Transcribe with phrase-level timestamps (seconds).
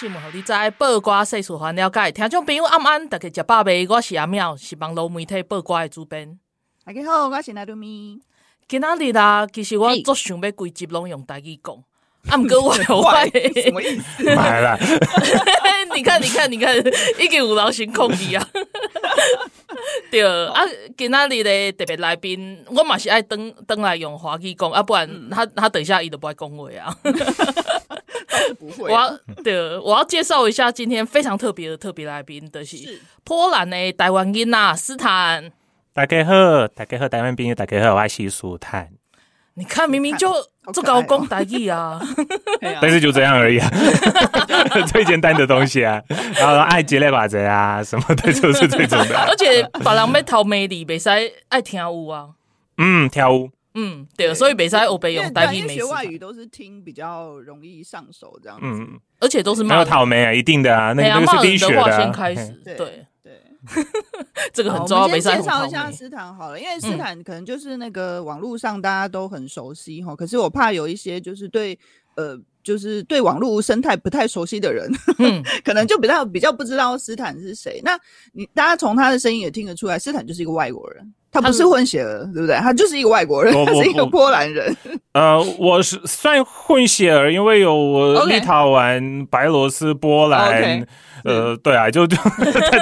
[0.00, 2.10] 新闻，互你知；报歌世事，互了解。
[2.10, 3.86] 听众朋友，暗暗，大家食饱未？
[3.86, 6.40] 我是阿妙，是网络媒体报歌的主编。
[6.82, 8.18] 大家好，我是赖露咪。
[8.66, 11.84] 今仔日啊，其实我足想要规集拢用台语讲，
[12.28, 14.24] 啊， 毋过我我什么意思？
[14.24, 14.78] 买了，
[15.94, 16.76] 你看，你看，你看，
[17.18, 18.46] 已经有人先控你啊！
[20.10, 20.62] 对啊，
[20.96, 26.94] 今仔日的特别来宾，我嘛是爱登登来用华语讲，啊，不然他他等一下伊都不爱讲话啊。
[28.58, 35.50] 不会、我要对，我要介绍一下今天非常特别的特别来宾，就是波兰的台湾囡仔斯坦。
[35.92, 38.99] 大家好，大家好，台湾朋友，大家好，我是斯坦。
[39.60, 40.32] 你看，明明就
[40.72, 42.00] 这个讲台语啊，
[42.80, 43.70] 但是就这样而已啊，
[44.90, 46.02] 最简单的东西啊，
[46.34, 49.18] 然后爱接来把子啊什么的，就是这种的。
[49.28, 51.10] 而且别人要讨美丽，袂使
[51.50, 52.30] 爱跳舞啊。
[52.78, 53.50] 嗯，跳舞。
[53.74, 55.58] 嗯，对，所以袂使我被用台语。
[55.58, 58.64] 因为学外语都是听比较容易上手，这样子。
[58.64, 61.96] 嗯，而且都是没有讨美啊，一定的啊，那个都是必学的。
[61.98, 63.06] 先开始，对对。
[64.52, 65.04] 这个很重要。
[65.04, 71.78] 我们先介绍一下斯坦好了，因为斯坦可能就是那个网络上大家都很熟悉哈，可是我怕有一些就是对
[72.16, 77.80] 呃，就是对网络生态不太熟悉的人，嗯， 可能就比较比较不知道斯坦是谁。
[77.84, 77.98] 那
[78.32, 81.14] 你大家从他的声音也听得出来，斯坦就是一个外国人。
[81.32, 82.56] 他不是混血儿，对不对？
[82.56, 84.76] 他就是一个外国人，他是一个波兰人。
[85.12, 90.86] 呃，我是算混血儿，因为有立陶宛、白罗斯、波兰。
[91.22, 92.16] 呃，对啊，就 就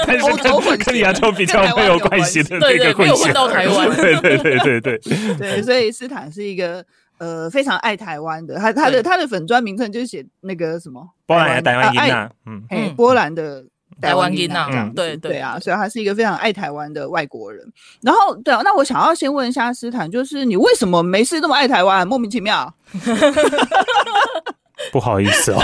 [0.06, 3.33] 但是跟跟亚洲比较没有关系的那个混血。
[3.33, 4.99] 到台湾， 对对对对对
[5.37, 6.84] 对，所以斯坦是一个
[7.19, 8.55] 呃非常爱台湾的。
[8.55, 13.65] 他他的他的粉砖名称就是写那个什么波兰台湾音啊，嗯，波兰的。
[14.00, 17.64] 台湾音呐，嗯，对对对啊，所以他是一个非常爱台湾的外国人。
[18.03, 22.06] 然后，对啊，那我想要先问一下斯坦，就是你为什么没事这么爱台湾？
[22.06, 22.72] 莫名其妙。
[24.92, 25.59] 不好意思哦，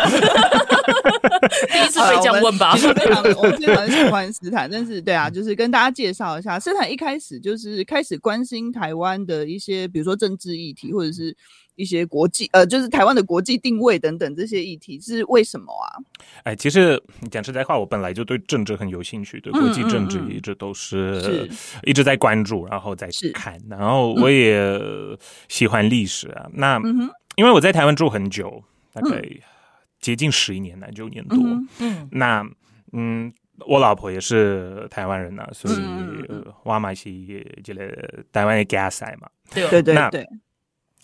[1.72, 2.74] 第一次被这样问吧。
[2.74, 11.36] 其实非常， 我非常喜欢斯坦，但是对啊，就是跟大家介绍一下，斯坦一开始就是开始关心台湾的一些，比如说政治议题，或者是。
[11.76, 15.98] 一些国际呃，就是台湾的国际定位等等这些议题是为什么啊？
[16.44, 21.50] 哎，其实讲实在话，我本来就对政治很有兴趣，对国际政治一直都是，是
[21.82, 24.80] 一直在关注，然后在看，然后我也
[25.48, 26.48] 喜欢历史啊。
[26.52, 29.22] 那、嗯、因为我在台湾住很久，大概
[30.00, 31.38] 接近十一年了，九年多。
[31.80, 32.46] 嗯，那
[32.92, 33.32] 嗯，
[33.66, 35.74] 我老婆也是台湾人呐、啊，所以
[36.62, 37.10] 我嘛是
[37.64, 39.28] 这个台湾的家赛嘛。
[39.50, 40.28] 对对对对。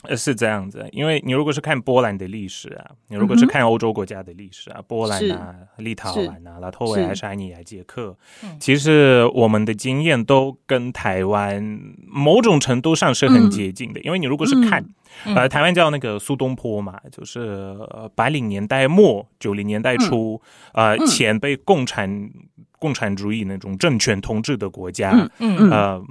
[0.05, 8.17] 呃，是这样子，因为你如果是看波兰的历史啊，你如果是看欧洲国家的历史啊，嗯、波兰啊、立陶宛啊、拉脱维、爱沙尼亚、捷克，
[8.59, 11.63] 其实我们的经验都跟台湾
[12.07, 14.01] 某种程度上是很接近的。
[14.01, 14.83] 嗯、因为你如果是看，
[15.27, 17.77] 嗯、呃，台湾叫那个苏东坡嘛，就是
[18.15, 20.41] 八零年代末九零年代初，
[20.73, 22.31] 嗯、呃，前被共产
[22.79, 25.11] 共产主义那种政权统治的国家，
[25.41, 26.03] 嗯嗯、呃，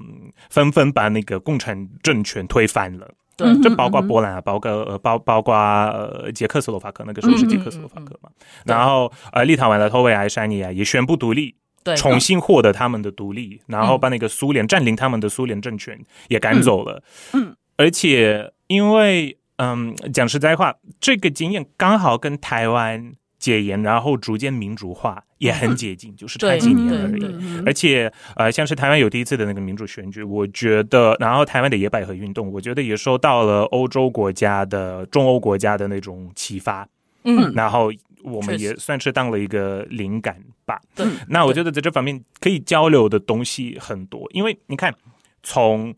[0.52, 3.12] 纷纷把那个共产政权推翻了。
[3.40, 8.30] 对，就包括波兰啊，包括呃包包括呃捷克斯洛伐克，那个时候是捷克斯洛伐克嘛。
[8.66, 17.02] 然后呃立陶宛、的托维亚、爱沙尼亚也宣布独立，对，重新获得他们的独立，然后把那个苏联占领他们的苏联政权也赶走了。
[17.34, 23.14] 嗯，嗯而且因为嗯讲实在话，这个经验刚好跟台湾。
[23.40, 27.64] 解严，然后逐渐民主化，也很接近，就是差几年而已。
[27.66, 36.88] 而且，呃，像是台湾有第一次的那个民主选举，我觉得，然后台湾的野百合运动，我觉得也受到了欧洲国家的、中欧国家的那种启发。
[37.24, 37.92] 嗯，然后
[38.24, 40.82] 我们也算是当了一个灵感吧。
[40.94, 44.94] 对，那我觉得在这方面可以交流的东西很多，因为你看，
[45.44, 45.96] 从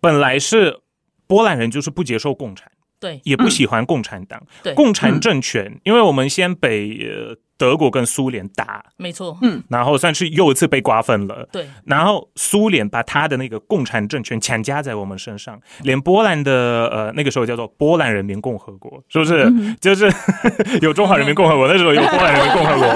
[0.00, 0.78] 本来是
[1.26, 2.70] 波兰人就是不接受共产。
[3.00, 4.74] 对，也不喜欢共产党，嗯、对。
[4.74, 19.42] 共产政权，嗯、因为我们先被德国跟苏联打，没错，嗯，然后算是又一次被瓜分了，对，然后苏联把他的那个共产政权强加在我们身上，连波兰的呃那个时候叫做波兰人民共和国，是不是？
[19.44, 20.08] 嗯、就是
[20.82, 22.86] 有中华人民共和国， 那时候有波兰人民共和国，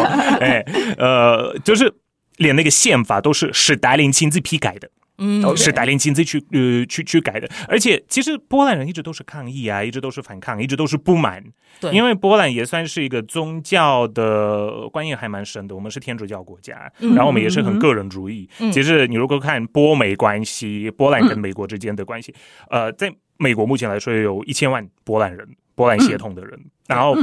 [0.41, 0.65] 哎，
[0.97, 1.93] 呃，就是
[2.37, 4.89] 连那个宪法都是史达林亲自批改的。
[5.23, 7.49] 嗯，是达林亲自去呃去去改的。
[7.69, 11.43] 而且其实波兰人一直都是抗议啊，一直都是反抗，一直都是不满。
[11.81, 18.49] 对，因为波兰也算是一个宗教的观念还蛮深的，我们是天主教国家，然后我们也是很个人主义。
[18.59, 22.35] 嗯、其实你如果看波美关系，波兰跟美国之间的关系，
[22.71, 27.17] 嗯、呃，在美国目前来说有一千万波兰人，波兰血统的人，嗯、然后。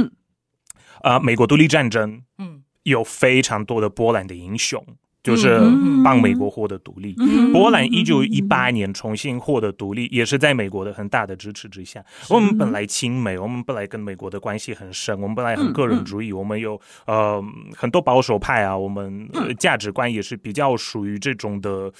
[1.02, 5.60] 呃，美国独立战争，嗯，有非常多的波兰的英雄，嗯、就是
[6.02, 7.14] 帮美国获得独立。
[7.18, 12.04] 嗯、波兰一九一八年重新获得独立，也是在美国的很大的支持之下。
[12.28, 17.42] 我们本来亲美，我们本来跟美国的关系很深，我们本来很个人主义，我们有呃
[17.76, 19.28] 很多保守派啊，我们
[19.58, 21.92] 价值观也是比较属于这种的，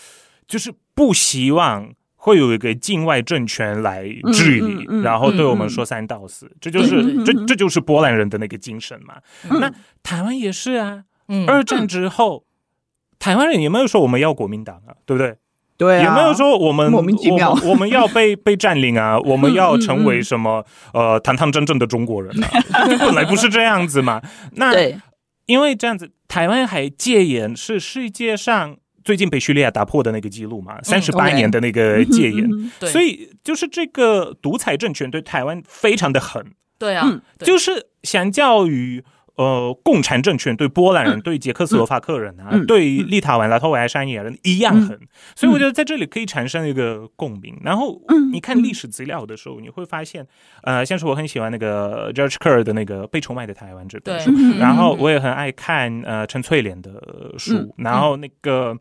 [0.47, 1.91] 就是不希望。
[2.23, 9.15] 会有一个境外政权来治理，嗯嗯嗯、然后对我们说三道四，嗯、这就是、嗯、这这就是波兰人的那个精神嘛。
[9.49, 9.73] 嗯、那
[10.03, 12.45] 台湾也是啊，嗯、二战之后，
[13.21, 15.37] 台湾人也没有说我们要国民党啊，对不对？
[15.79, 22.51] 对、啊，也没有说我们莫名其妙，我，我们要被被占领啊， 我们要成为什么、呃堂堂正正的中国人啊？
[22.99, 24.21] 本来不是这样子嘛。
[24.57, 24.99] 那对
[25.47, 28.77] 因为这样子，台湾还戒严是世界上。
[29.03, 36.45] 最近被叙利亚打破的那个记录嘛，三十八年的那个戒严，嗯 okay、所以就是这个独裁政权对台湾非常的狠，
[36.79, 39.03] 对啊，就是相较于。
[39.41, 45.01] 呃，共产政权对波兰人、对捷克斯洛伐克人啊，对立陶宛、拉脱维亚、爱沙尼亚人一样狠，
[45.35, 47.59] 所以我觉得在这里可以产生一个共鸣。
[47.63, 47.99] 然后
[48.33, 50.27] 你看历史资料的时候，你会发现，
[50.63, 58.77] 呃，像是我很喜欢那个 George Kerr 的那个《被出卖的台湾》这本书，然后我也很爱看呃陈翠莲的书，然后那个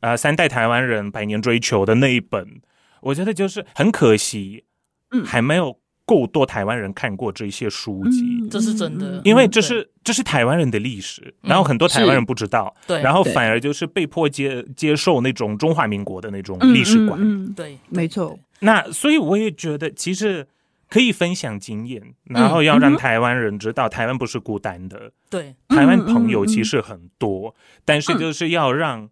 [0.00, 2.60] 呃三代台湾人百年追求的那一本，
[3.00, 4.62] 我觉得就是很可惜，
[5.26, 5.76] 还没有。
[6.06, 18.38] 够多台湾人看过这些书籍，嗯、这是真的，因为这是、嗯、这是台湾人的历史，然后很多台湾人不知道，对，然后反而就是被迫接接受那种中华民国的那种历史观，嗯，对，没错。
[18.60, 20.46] 那所以我也觉得，其实
[20.90, 27.54] 可以分享经验，然后要让台湾人知道，台湾不是孤单的，对，台湾朋友其实很多，
[27.84, 29.08] 但是就是要让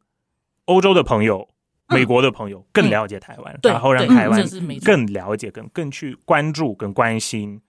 [0.67, 1.49] 欧洲的朋友。
[1.95, 4.45] 美国的朋友更了解台湾，然后让台湾
[4.85, 7.61] 更了解、更更去关注、更关心，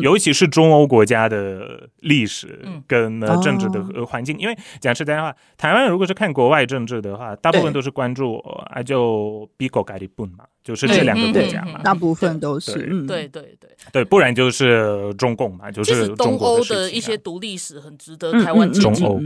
[0.00, 4.38] 尤其是中欧国家的历史跟政治的环境。
[4.38, 8.36] 因为讲实在话，台湾如果是看国外政治的话，大部分都是关注
[8.70, 19.20] 啊，就比国家的本嘛，就是这两个国家嘛，大部分都是，对对对对，不然就是中共嘛，就是东欧的一些独立史很值得台湾中欧。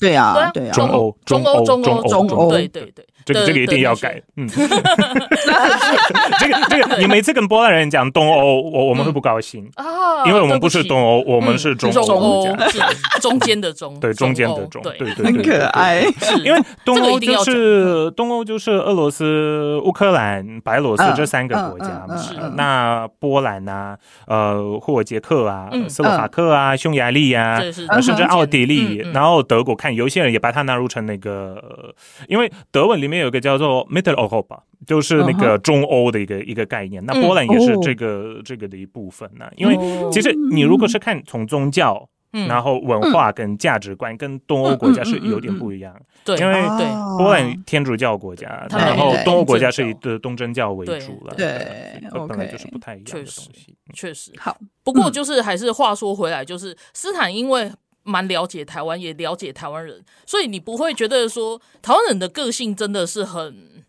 [0.00, 4.66] 对啊，对啊，中欧，中欧，中欧，中欧，对对对，这个这个一定要改，嗯， 这
[6.48, 9.68] 个这个，你每次跟波兰人讲东欧，我我们会不高兴。
[9.74, 12.46] 啊，因为我们不是东欧，我们是中欧，
[13.20, 13.58] 中间。
[13.60, 14.96] 的中，对，中间的中，对。
[14.98, 16.00] 对对，很可爱，
[16.44, 22.14] 因为东欧就是东欧就是俄罗斯、乌克兰、白罗斯这三个国家嘛，
[22.56, 27.60] 那波兰呐，呃，或捷克啊、斯洛伐克啊、匈牙利啊，
[28.00, 29.92] 甚至奥地利，然后德国看。
[29.92, 31.92] 有些人也把它纳入成那个，
[32.28, 37.04] 因为德文里面有个叫做 Mitteleuropa，就是那个中欧的一个一个概念。
[37.04, 39.46] 那波兰也是这个这个的一部分呢。
[39.56, 39.76] 因为
[40.10, 42.08] 其实你如果是看从宗教，
[42.46, 45.94] 然后文化跟价值观跟东欧国家是有点不一样。
[46.24, 46.86] 对，因为对
[47.16, 51.34] 波兰天主教国家，然后东欧国家是以的东正教为主了。
[51.36, 53.76] 对，本来就是不太一样的东西。
[53.94, 54.56] 确实，好。
[54.84, 57.70] 不过就是还是话说回来，就是斯坦因为。
[58.08, 63.84] 蛮了解台湾，也了解台湾人，所以你不会觉得说台湾人的个性真的是很，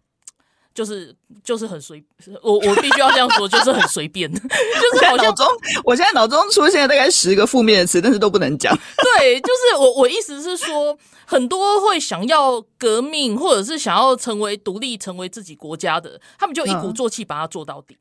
[0.74, 2.04] 就是就是很随，
[2.42, 5.48] 我我必须要这样说，就是很随便， 就是好像脑中，
[5.86, 8.78] 我现在脑中出现了大概十个负面的词，但是都不能讲。
[9.18, 17.98] 对，就是我我意思是说，很多会想要革命，或者是想要成为独立、成为自己国家的，他们就一鼓作气把它做到底。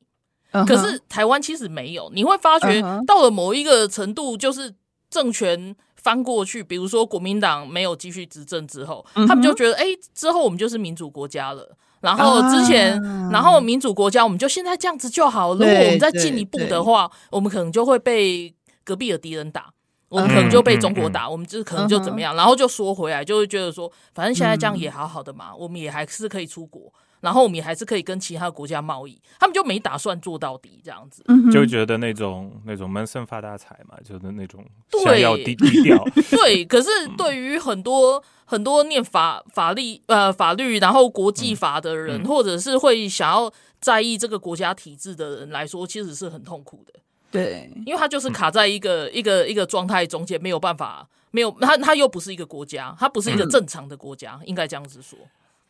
[0.51, 0.67] Uh huh.
[0.67, 4.75] 可是台湾其实没有，你会发觉到了某一个程度，就是
[5.09, 5.77] 政权。
[6.09, 9.85] 翻过去，比如说国民党没有继续执政之后，他们就觉得，哎，
[10.15, 11.77] 之后我们就是民主国家了。
[12.00, 12.99] 然后之前，
[13.31, 15.53] 然后民主国家，我们就现在这样子就好。
[15.53, 19.71] 如果我们再进一步的话，我们可能就会被隔壁的敌人打，
[20.09, 22.35] 我们可能就被中国打，我们就可能就怎么样。
[22.35, 26.91] 然后就说回来，就会觉得说，反正现在这样也好好的嘛，我们也还是可以出国。
[27.21, 34.65] 然后我们也还是可以跟其他国家贸易，他们就没打算做到底这样子，就觉得那种那种闷声发大财嘛，就是那种
[35.05, 36.03] 想要低低调。
[36.31, 42.23] 对，可是 对于很多很多念法法律呃法律，然后国际法的人，嗯。
[42.23, 47.01] 嗯、或者是会想要在意这个国家体制的人来说，其实是很痛苦的。
[47.31, 55.19] 对，因为他就是卡在一个、嗯、一个一个状态中间，没有办法，没有他他又不是一个国家，他不是一个正常的国家，嗯、应该这样子说。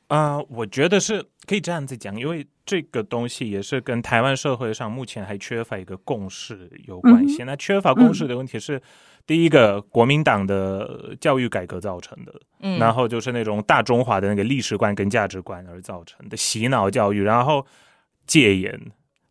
[0.08, 7.42] 啊、呃，我觉得是可以这样子讲，因为这个东西也是跟台湾社会上目前还缺乏一个共识有关系。
[7.42, 8.82] 嗯、那缺乏共识的问题是，嗯、
[9.26, 17.66] 第一个国民党的教育改革造成的，嗯，然后就是那种大中华的那个历史观跟价值观而造成的洗脑教育，然后
[18.26, 18.80] 戒严。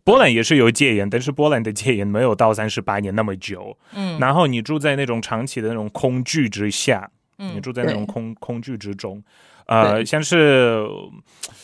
[0.04, 9.24] 波兰也是有戒严，但是波兰的戒严没有到三十八年那么久，嗯，然后你住在那种长期的那种恐惧之下，嗯，你住在那种恐恐惧之中。
[9.68, 10.86] 呃，像是，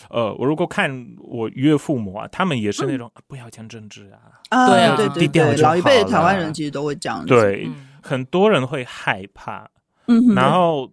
[0.09, 9.69] 呃，我如果看我岳父母啊，他们也是那种、嗯、不要讲政治啊，啊，对啊，对对对，老一辈的台湾人其实都会讲，对，嗯、很多人会害怕，
[10.07, 10.91] 嗯，然后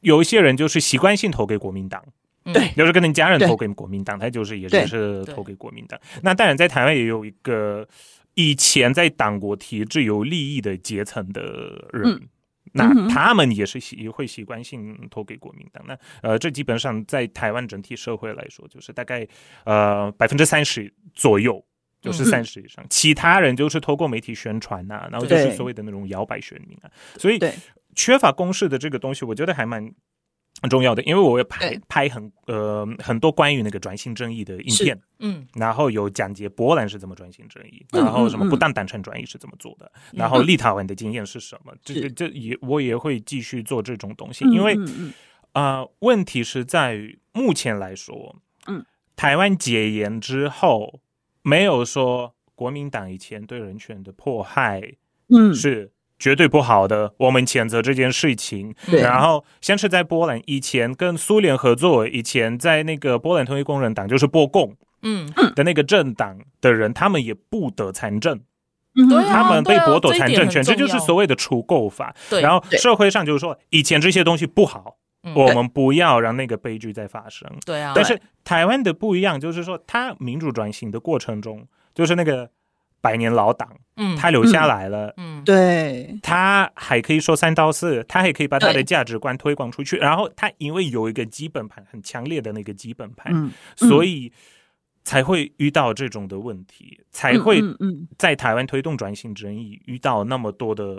[0.00, 2.04] 有一些人就是习惯性投给国民党，
[2.52, 5.98] 对，就是跟你家人投给国民党，他就是也就是投给国民党。
[6.22, 7.88] 那当然，在台湾也有一个
[8.34, 11.42] 以前在党国体制有利益的阶层的
[11.92, 12.12] 人。
[12.12, 12.20] 嗯
[12.76, 15.82] 那他们也是习会习惯性投给国民党。
[15.88, 19.26] 那呃，这基本上在台湾整体社会来说，就是大概
[19.64, 21.64] 呃百分之三十左右，
[22.00, 22.84] 就是三十以上。
[22.84, 26.90] 嗯、其他人就是透过媒体宣传呐、啊，然后就是所谓的那种摇摆选民啊。
[27.16, 27.40] 所以
[27.94, 29.92] 缺乏公示的这个东西，我觉得还蛮。
[30.62, 44.74] 很重要的，因为我会拍拍很呃很多关于那个转型正义的影片，嗯，然后有讲解波兰是怎么转型正义，嗯、然后什么不当单程转移是怎么做的，嗯、然后立陶宛的经验是什么，这个这也我也会继续做这种东西，因为
[45.52, 48.36] 啊、呃，问题是在于目前来说，
[48.66, 48.84] 嗯，
[49.14, 51.00] 台湾解严之后，
[51.42, 54.80] 没有说国民党以前对人权的迫害，
[55.28, 55.92] 嗯，是。
[56.18, 58.74] 绝对不好的，我们谴责这件事情。
[58.86, 68.40] 对然后，先是在波兰以前跟苏联合作，以前在那个波兰统一工人党，就是波共，嗯的那个政党的人，嗯、他们也不得参政，
[68.94, 72.14] 嗯、他们被剥夺参政权，这，就是所谓的除垢法。
[72.30, 74.96] 对然后社会上就是说，以前这些东西不好，
[75.34, 77.46] 我们不要让那个悲剧再发生。
[77.66, 82.50] 对啊，但是台湾的不一样，就是说，它民主转型的过程中，就是那个。
[83.00, 89.96] 百年老党，嗯，他留下来了，嗯，对，他还可以说三道四，他还可以把他的价值观推广出去。
[89.96, 94.32] 然后他因为有一个基本盘很强烈的那个基本盘，所以
[95.04, 97.62] 才会遇到这种的问题，才会
[98.18, 100.96] 在台湾推动转型正义遇到那么多的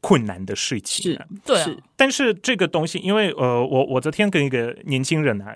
[0.00, 1.12] 困难的事情。
[1.12, 1.76] 是，对。
[1.94, 5.54] 但是这个东西，因为呃，我我昨天跟一个年轻人啊。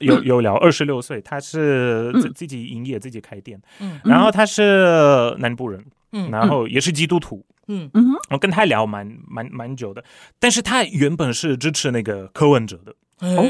[0.00, 7.88] 有有聊二十六岁，他是自自己营业，自己开店，嗯，然后他是南部人，嗯，然后也是基督徒，嗯。
[7.94, 10.02] 嗯，我跟他聊蛮蛮蛮久的，
[10.38, 13.44] 但是他原本是支持那个柯文哲的，哦，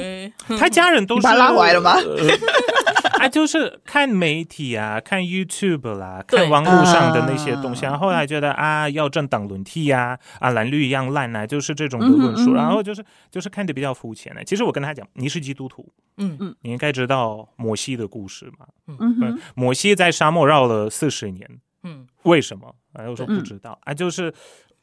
[0.58, 1.96] 他家人都是拉回来了吗？
[3.24, 14.44] 他就是看媒体啊，看 YouTube 啦，看网络上的那些东西，然后来觉得啊，要政党轮替呀，啊，蓝绿一样烂啊，就是这种的论述，然后就是就是看的比较肤浅的。
[14.44, 16.36] 其实我跟他讲，你是基督徒，嗯。
[16.38, 21.48] 嗯，你应该知道摩西的故事嘛，嗯，摩西在沙漠绕了四十年，
[21.82, 22.74] 嗯，为什么？
[22.92, 23.78] 啊，我说不知道。
[23.84, 24.34] 啊，就是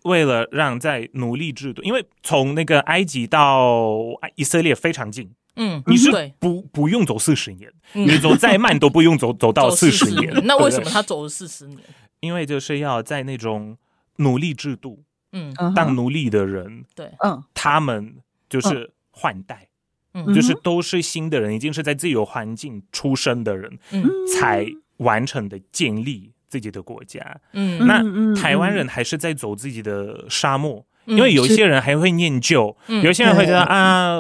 [0.06, 4.00] 为了让在奴隶制度，因为从那个埃及到
[4.34, 5.30] 以色列非常近。
[5.56, 10.34] 嗯，你是不不用走四十年，你走再慢都不用走走到四十年。
[10.46, 11.80] 那为什么他走了四十年？
[12.22, 13.78] 因为就是要在那种
[14.18, 18.16] 奴隶制度，嗯，当奴隶的人，对，嗯，他们
[18.50, 19.68] 就是换代，
[20.14, 24.66] 嗯，就是都是新的人，已经是在自由环境出生的人，嗯，才
[24.98, 27.42] 完成的建立自己的国家。
[27.54, 28.02] 嗯，那
[28.40, 30.86] 台湾人还是在走自己的沙漠。
[31.06, 34.20] 因为有些人还会念旧，嗯、有些人会觉得、嗯、啊，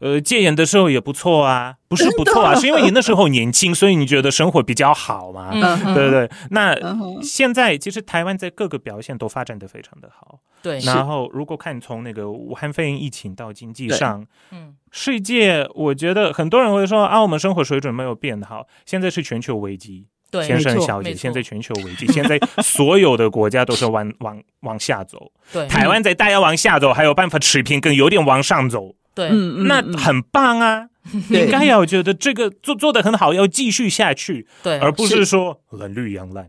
[0.00, 6.30] 呃，戒严的时候也不错啊，不是不错啊，是因为你那时候年轻， 所以你觉得生活比较好嘛，嗯、对不对？
[6.50, 10.78] 那、嗯、现在其实台湾在各个表现都发展的非常的好，对。
[10.80, 20.06] 然后如果看从那个武汉肺炎疫情到经济上，嗯，世界我觉得很多人会说啊，我们生活水准没有变好，现在是全球危机。
[20.44, 25.30] 先生小姐，现在全球危机，现在所有的国家都是往 往往下走。
[25.52, 28.94] 对，台湾在大要往下走，还有办法持平，跟有点往上走。
[29.14, 30.88] 对，那很棒啊！
[31.30, 34.46] 应该要觉得这个做做的很好，要继续下去。
[34.62, 36.46] 对，而不是说蓝绿一样烂，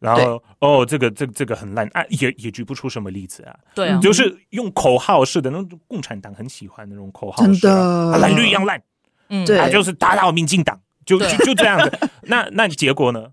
[0.00, 3.56] 然后哦，这个这这个很烂啊，也也举不出什么例子啊。
[3.74, 8.82] 对啊，就是用口号式的那种，共产党很喜欢那种口号式的，蓝绿一样烂。
[9.30, 10.78] 嗯，对，就是打倒民进党。
[11.04, 13.32] 就就就这样子，那那结果呢？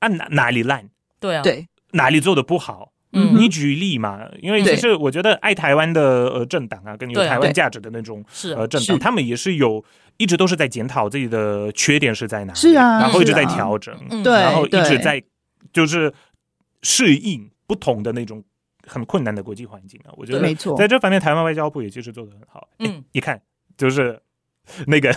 [0.00, 0.90] 啊哪哪里烂？
[1.20, 2.92] 对啊，对，哪里做的不好？
[3.12, 4.20] 嗯，你举例嘛？
[4.40, 9.84] 因为其实我觉得爱台湾的呃政党啊，跟有台湾价值的那种是呃政党，他们也是有
[10.16, 15.22] 一直都是在检讨自己的缺点是在哪里，是啊，然后一直在调整，对，然后一直在
[15.72, 16.12] 就是
[16.82, 18.42] 适应不同的那种
[18.88, 20.10] 很困难的国际环境啊。
[20.16, 22.66] 我觉得没错，在这方面台湾外交部也其实做的很好。
[22.80, 23.40] 嗯，你看
[23.76, 24.20] 就是。
[24.86, 25.12] 那个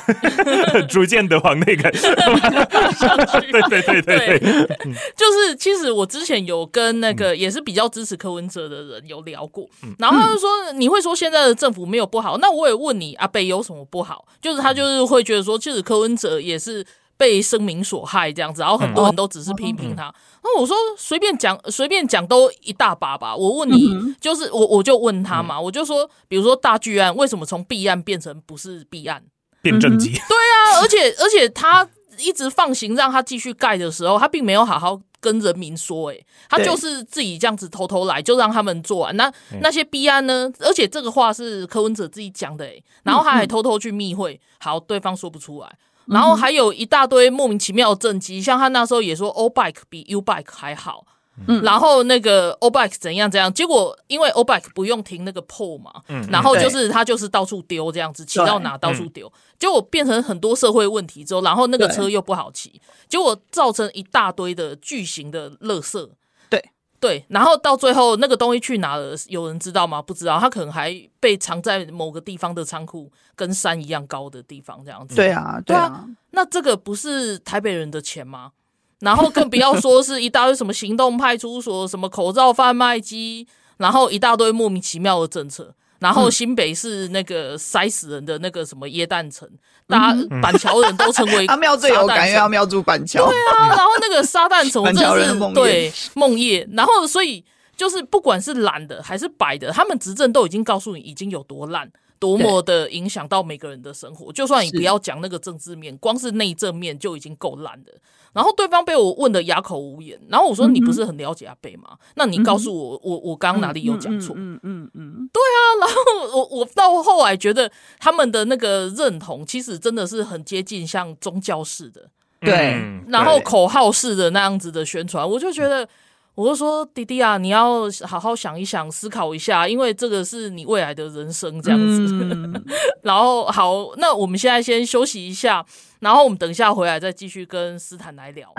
[0.90, 4.40] 逐渐的往那个，对对对对对，
[5.16, 14.26] 就是其实我之前有跟那个也是比较支持柯文哲的人有聊过，然后他就说，你会说现在的政府没有不好，那我也问你阿北有什么不好？
[14.42, 16.86] 就是他就是会觉得说，其实柯文哲也是
[17.16, 20.14] 被声明所害这样子，然后很多人都只是批评他。
[20.44, 23.36] 那我说随便讲随便讲都一大把吧。
[23.36, 29.24] 我问你，就是我我就问他嘛，我就说，比如说大巨案为什么从弊案变成不是弊案？
[29.66, 31.88] 变政绩，对啊， 而且而且他
[32.20, 39.18] 一直放行让他继续盖的时候，他并没有好好跟人民说，诶，他就是自己这样子偷偷来，就让他们做完。
[39.18, 39.32] 那
[39.62, 40.52] 那些弊案呢？
[40.60, 45.78] 而且这个话是柯文哲自己讲的，诶，然后他还偷偷去密会，好，对方说不出来。
[46.06, 51.04] 然后还有一大堆莫名其妙的政绩，像他那时候也说 O bike 比 U bike 还好。
[51.48, 66.10] 嗯，然后那个 O bike 怎样怎样，结果因为 O bike 不用停那个 pole 嘛，嗯，然后就是他就是到处丢这样子，骑到哪到处丢，结果变成很多社会问题之后，然后那个车又不好骑，结果造成一大堆的巨型的垃圾，
[66.50, 66.64] 对
[67.00, 69.14] 对，然后到最后那个东西去哪了？
[69.28, 70.02] 有人知道吗？
[70.02, 75.16] 不知道，他可能还被藏在某个地方的仓库，跟山一样高的地方这样子。
[75.16, 78.54] 对啊，对啊，那这个不是台北人的钱吗？
[79.00, 83.48] 然后更不要说是一大堆什么行动派出所、什么口罩贩卖机，
[83.78, 85.74] 然后一大堆莫名其妙的政策。
[86.00, 89.50] 然后新北市那个塞死人的那个什么耶诞城，
[89.88, 93.26] 大家板桥人都称为 阿庙最有感，因为阿庙住板桥。
[93.26, 96.68] 对啊，然后那个沙诞城，我真的是对梦夜。
[96.74, 97.44] 然后所以
[97.78, 101.90] 就是不管是蓝的还是白的，他们执政都已经告诉你已经有多烂。
[102.20, 107.92] 多么的影响到每个人的生活，就算你不要讲那个政治面，光是内政面就已经够烂的。
[108.34, 111.98] 然后对方被我问的哑口无言，然后我说：“你不是很了解阿贝吗？
[112.16, 115.60] 那你告诉我，我我刚刚哪里有讲错？”嗯嗯嗯，对啊。
[115.80, 122.10] 然后我我到后来觉得他们的那个认同，其实真的是很接近像宗教式的，
[122.42, 125.88] 对，然后口号式的那样子的宣传，我就觉得。
[126.36, 132.08] 我就说弟弟啊，你要好好想一想，思考一下，因为这个是你未来的人生这样子。
[132.12, 132.66] 嗯、
[133.04, 135.66] 然后好，那我们现在先休息一下，
[136.00, 138.54] 然后我们等一下回来再继续跟斯坦来聊。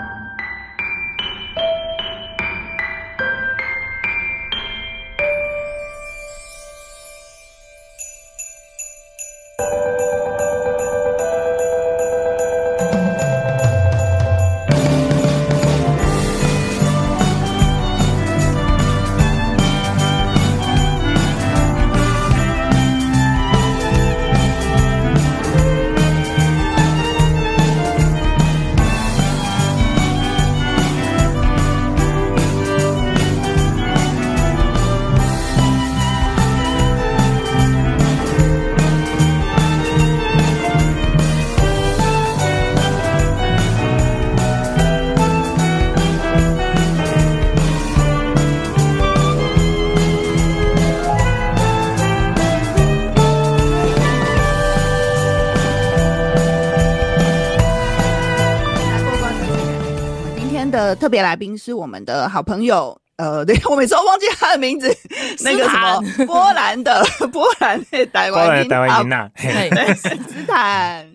[60.95, 64.87] 特别来宾是我们的好朋友，呃， 对，我每次都忘记他的名字，
[65.43, 70.09] 那个什么波兰的 波兰的台湾台湾音呐，对，斯
[70.47, 71.07] 坦。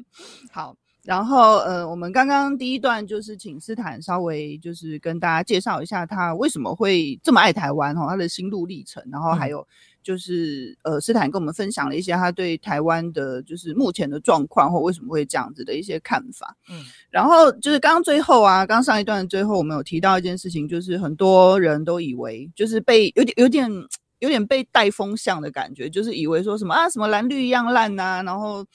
[0.51, 9.61] 好，然后呃，我们刚刚第一段就是请斯坦稍微就是跟大家介绍一下他为什么会这么爱台湾哈，他的心路历程，然后还有。
[9.61, 9.67] 嗯
[10.03, 16.57] 就是呃，斯坦跟我们分享了一些他对台湾的，就是目前的状况或为什么会这样子的一些看法。
[16.69, 23.71] 嗯，然后就是刚刚最后啊，刚上一段的最后，我们有提到一件事情，就是很多人都以为就是被有点有点
[24.19, 28.67] 有点被带风向的感觉，就是以为说什么啊，什么蓝绿一样烂呐，然后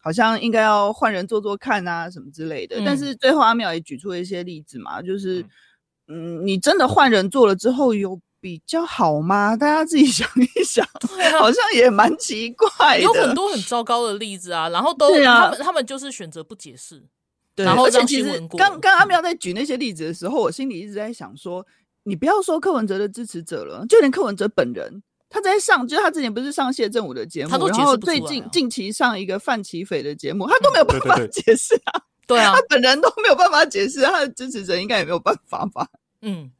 [0.00, 2.76] 好像应该要换人做做看啊，什么之类的。
[2.76, 5.44] 嗯，但是最后阿妙也举出了一些例子嘛，就是
[6.08, 8.20] 嗯，你真的换人做了之后有。
[8.44, 9.56] 比较好吗？
[9.56, 13.00] 大家自己 想一想，啊、好像也蛮奇怪的。
[13.00, 17.02] 有很多很糟糕的例子啊，然后都、啊、他们他们就是选择不解释。
[17.54, 21.64] 对，然后而且其实刚刚阿妙在举那些例子的时候，我心里一直在想说，
[22.02, 32.02] 你不要说柯文哲的支持者了，就连柯文哲本人，他在上，就是他之前不是上谢震武的节目，然后最近近期上一个范奇斐的节目，他都没有办法解释啊。
[32.26, 35.88] 对啊，他本人都没有办法解释，他的支持者应该也没有办法吧。
[36.24, 36.50] 嗯，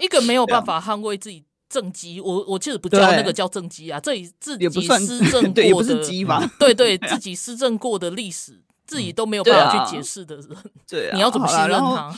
[0.00, 10.36] 一个没有办法捍卫自己政绩，我我其实不叫那个叫政绩啊，这里自己施政过 不是鸡嘛，对对， 自己施政过的历史，自己都没有办法去解释的。
[10.36, 10.46] 人，
[10.88, 12.16] 对， 你要怎么信任他？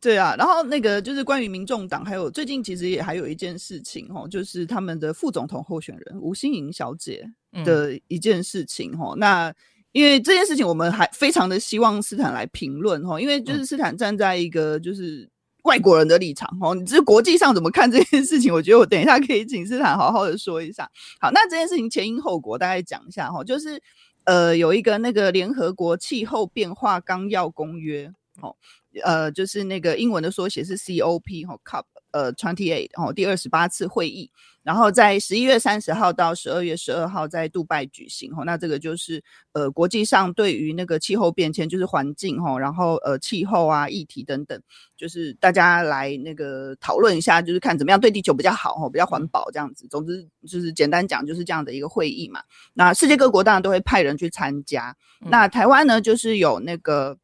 [0.00, 7.24] 对啊，然后那个就是关于民众党，还有最近其实也还有一件事情哦，就是他们的副总统候选人吴欣莹小姐
[7.64, 9.52] 的一件事情哦，那。
[9.92, 15.28] 因为这件事情我们还非常的希望斯坦来评论哈，因为就是斯坦站在一个就是
[15.62, 18.52] 外国人的立场哦，你这国际上怎么看这件事情？
[18.52, 20.90] 我觉得我等一下可以请斯坦好好的说一下。
[21.20, 23.80] 好，那这件事情前因后果大概讲一下哈，就是
[24.24, 28.56] 呃有一个那个联合国气候变化纲要公约哦，
[29.04, 34.30] 呃就是那个英文的缩写是 COP 哈 COP 呃 twenty eight 哦第二十八次会议。
[34.62, 39.20] 然后在十一月三十号到十二月十二号在杜拜举行哈，那这个就是
[39.54, 44.62] 呃国际上对于那个气候变迁，就是环境哈，然后呃气候啊议题等等，
[44.96, 49.84] 就是大家来那个讨论一下，就是看怎么样对地球比较好哈，比较环保这样子。
[49.90, 52.40] 总之就是简单讲就是这样的一个会议嘛。
[52.72, 54.96] 那世界各国当然都会派人去参加。
[55.18, 57.18] 那台湾呢，就是有那个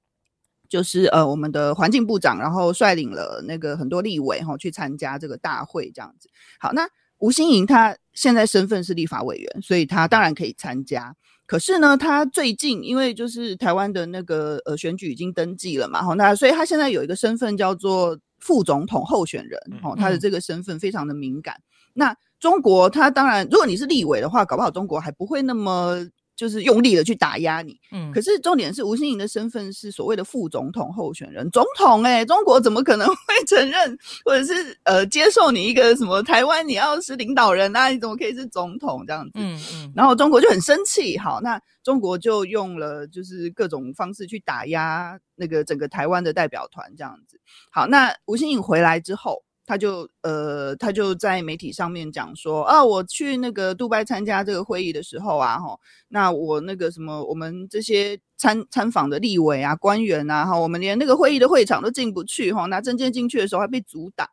[0.69, 6.29] 就是呃我们的环境部长，然后率领了那个很多立委哈去参加这个大会这样子。
[6.59, 6.89] 好，那。
[7.21, 11.13] 吴欣盈她现在身份是立法委员，所以她当然可以参加。
[11.47, 21.57] 可是呢，他最近因为就是台湾的那个呃选举已经登记了嘛，吼，那所以他现在有一个身份叫做副总统候选人，哦，他的这个身份非常的敏感。
[21.93, 26.09] 那中国他当然，如果你是立委的话，搞不好中国还不会那么。
[26.39, 39.33] 就是用力的去打压你，嗯，可是重点是吴欣颖的身份是所谓的副总统候选人，总统哎、欸，中国怎么可能 会承认或者是呃接受你一个什么台湾你要是领导人啊，你怎么可以是总统这样子？
[39.35, 47.41] 嗯嗯，然后中国就很生气，好，那中国就用了就是各种方式去打压那个整个台湾的代表团这样子。
[47.73, 49.43] 好，那吴欣颖回来之后。
[49.69, 55.79] 他就呃，他就在媒体上面讲说啊，我去那个杜拜参加这个会议的时候啊，哈，
[56.09, 64.27] 那我那个什么，我们这些参参访的立委啊、官员啊，哈，我们连那个会议的会场都进不去，哈，拿证件进去的时候还被阻挡，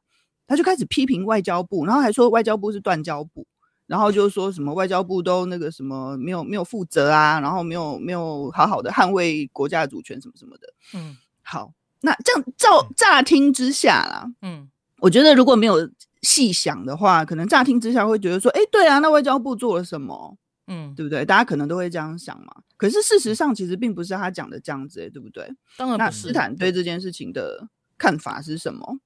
[0.47, 3.45] 他就开始批评外交部，然后还说外交部是断交部，
[3.87, 14.69] 然后就说什么外交部都那个什么没有没有负责啊，然后没有没有好好的捍卫国家的主权什么什么的，嗯，好，那这样照乍听之下啦，嗯。
[15.05, 15.87] 我觉得如果没有
[16.23, 20.35] 细想的话，可能乍听之下会觉得说，哎，对啊，那外交部做了什么？
[20.65, 21.23] 嗯，对不对？
[21.23, 22.51] 大家可能都会这样想嘛。
[22.75, 25.47] 可是事实上，其实并不是他讲的这样子，对不对？
[25.77, 26.05] 当然不是。
[26.05, 27.67] 那斯坦对这件事情的
[27.99, 28.97] 看法是什么？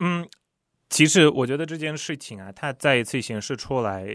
[0.00, 0.28] 嗯，
[0.88, 4.08] 其实我觉得这件事情啊，它再一次显示出来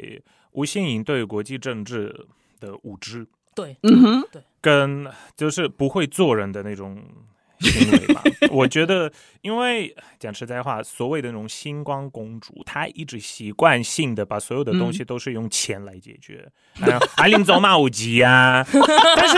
[0.51, 2.27] 吴欣颖对国际政治
[2.59, 3.25] 的无知。
[3.55, 7.01] 对，嗯哼，对，跟就是不会做人的那种。
[7.65, 16.47] 行为吧， 我觉得，因为讲实在话，所谓的那种星光公主，她一直习惯性的把所有的东西都是用钱来解决。
[17.17, 18.65] 阿林走马五级啊，
[19.15, 19.37] 但是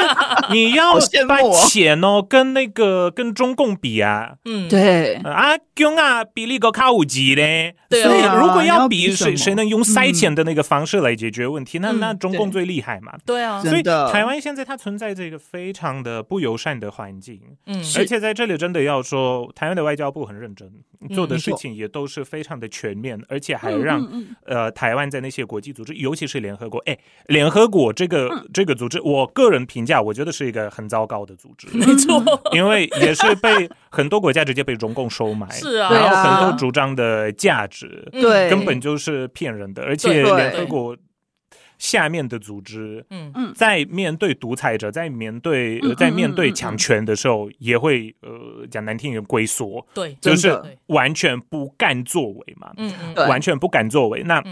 [0.51, 0.93] 你要
[1.27, 20.71] 把钱哦跟那个跟中共比啊，嗯，对，啊，中啊比那个卡五级嘞，所以如果要比谁谁能用塞钱的那个方式来解决问题，那那中共最厉害嘛，对啊，所以台湾现在它存在这个非常的不友善的环境，嗯，而且在这里真的要说，台湾的外交部很认真，
[21.13, 24.05] 做的事情也都是非常的全面，而且还让
[24.45, 26.97] 呃台湾在那些国际组织，尤其是联合国，哎。
[27.27, 31.67] 联合国这个、嗯、这个组织，我个人评价，我觉得是一个很糟糕的组织。
[31.77, 39.83] 没错，因为也是被很多国家直接被中共收买，是啊，然后很多主张的价值，对，根本就是骗人的。
[39.83, 40.95] 而且联合国
[41.77, 43.31] 下面的组织，嗯。
[43.35, 54.23] 嗯，在面对独裁者，在面对在面对强权的时候，也会呃讲难听点龟缩，对，就是完全不敢作为嘛，嗯嗯，完全不敢作为。
[54.23, 54.43] 那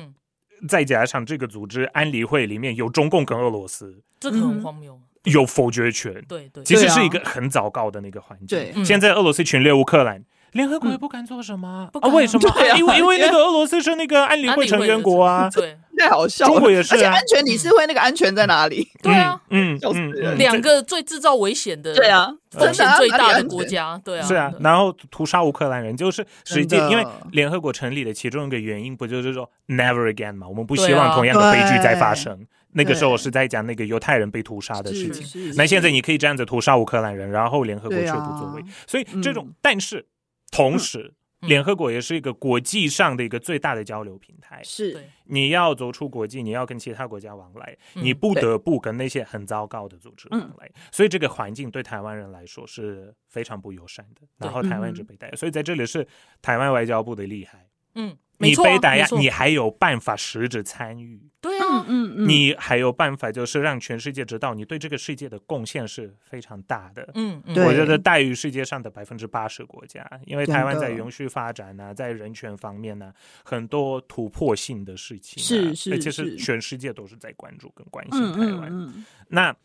[0.67, 8.47] 再加上这个组织安理会里面有中共跟俄罗斯，这个很荒谬，有否决权，对对，其实是一个很糟糕的那个环境。
[8.47, 12.07] 对，现在俄罗斯侵略乌克兰，联合国也不敢做什么啊？
[12.09, 12.49] 为什么？
[12.77, 16.51] 因为因为那个俄罗斯是那个安理会成员国啊，对，太好笑了。
[16.53, 18.87] 中国也是，而且安全理事会那个安全在哪里？
[19.01, 24.51] 对啊，嗯嗯，两个最制造危险的，对啊，风险最大的国家，对啊，是啊。
[24.59, 30.47] 然后屠杀乌克兰人，就是实际因为联合国成立的其中一个原因，不就是说 never again 嘛？
[30.47, 32.45] 我们不希望同样的悲剧再发生。
[32.73, 35.53] 那个时候我是在讲那个犹太人被屠杀的事情。
[35.55, 40.05] 那现在你可以这样子屠杀乌克兰人，然后联合国却不作为，所以这种，但是
[40.51, 41.13] 同时。
[41.47, 44.61] 联合国也是一个国际上的一个最大的交流平台。
[44.63, 50.71] 是，你要走出国际，你要跟其他国家往来，你不得不跟那些很糟糕的组织往来。
[50.91, 54.21] 所以这个环境对台湾人来说是非常不友善的。
[54.37, 56.07] 然后台湾就被带，所以在这里是
[56.41, 57.67] 台湾外交部的厉害。
[57.95, 58.17] 嗯。
[58.37, 61.21] 你被打压，你还有办法实质参与？
[61.39, 67.07] 对啊，嗯嗯，你还有办法，就是让全世界知道你对这个世界的贡献是非常大的。
[67.13, 79.05] 嗯嗯，我觉得大于世界上的百分之八十国家，因为台湾在永续发展呢，在人权方面呢，很多突破性的事情，是是，而且是全世界都是在关注跟关心台湾。
[79.27, 79.55] 那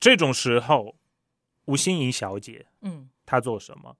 [0.00, 0.96] 这种时候，
[1.66, 3.96] 吴欣盈小姐，嗯，她做什么？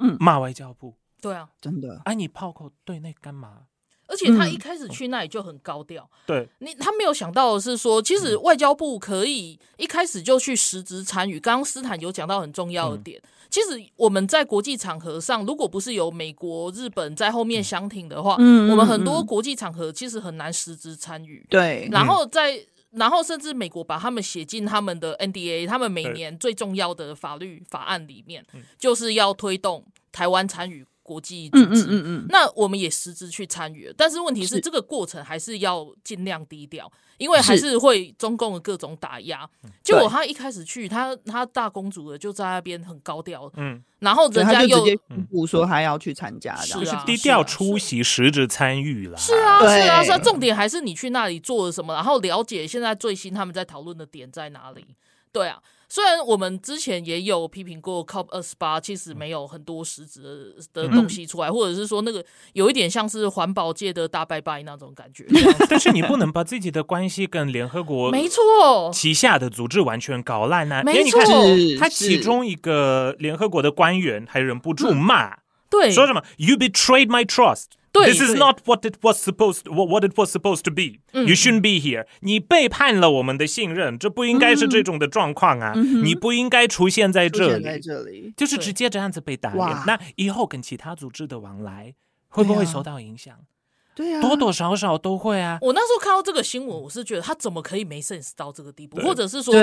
[0.00, 0.94] 嗯，骂外交部。
[1.20, 2.00] 对啊，真的。
[2.04, 3.62] 哎、啊，你炮口对那干嘛？
[4.10, 11.38] 而且他一开始去那里就很高调，对你他没有想到的是说，其实外交部可以一开始就去实质参与。
[11.38, 21.46] 刚刚斯坦有讲到很重要的点，其实我们在国际场合上，如果不是有美国、日本在后面相挺的话，我们很多国际场合其实很难实质参与。
[21.50, 22.58] 对，然后在
[22.92, 28.42] 然后甚至美国把他们写进他们的 NDA，他们每年最重要的法律法案里面，
[28.78, 30.86] 就是要推动台湾参与。
[31.08, 39.48] 国际组织，嗯嗯嗯嗯，那我们也实质去参与了，但是问题是，这个过程还是要尽量低调，因为还是会中共的各种打压。
[39.82, 44.98] 结果他一开始去，他他大公主的就在那边很高调，嗯，然后人家又宣
[45.30, 54.84] 布说他要去参加，是啊，低调出席，实质参与了，是啊，是啊，是啊，重点还是你去那里做了什么，然后了解现在最新他们在讨论的点在哪里，
[55.32, 55.58] 对啊。
[55.90, 62.22] 虽然我们之前也有批评过 COP 二十八，其实没有很多实质的东西出来，嗯、或者是说那个
[62.52, 65.24] 有一点像是环保界的大拜拜那种感觉。
[65.70, 70.82] 但是你不能把自己的关系跟联合国没错旗下的组织完全搞烂啊！
[70.82, 75.38] 没错，因为你看他其中一个联合国的官员还忍不住骂，
[75.70, 77.64] 对，说什么 “You betrayed my trust”。
[77.92, 81.00] This is not what it was supposed what what it was supposed to be.
[81.12, 82.06] You shouldn't be here.
[82.20, 85.72] 你背叛了我们的信任，这不应该是这种的状况啊！
[85.74, 89.66] 你不应该出现在这里，就是直接这样子被打脸。
[89.86, 91.94] 那以后跟其他组织的往来
[92.28, 93.36] 会不会受到影响？
[93.94, 95.58] 对啊，多多少少都会啊。
[95.60, 99.54] 我那时候看到这个新闻，我是觉得他怎么可以没 sense 到这个地步，或者是说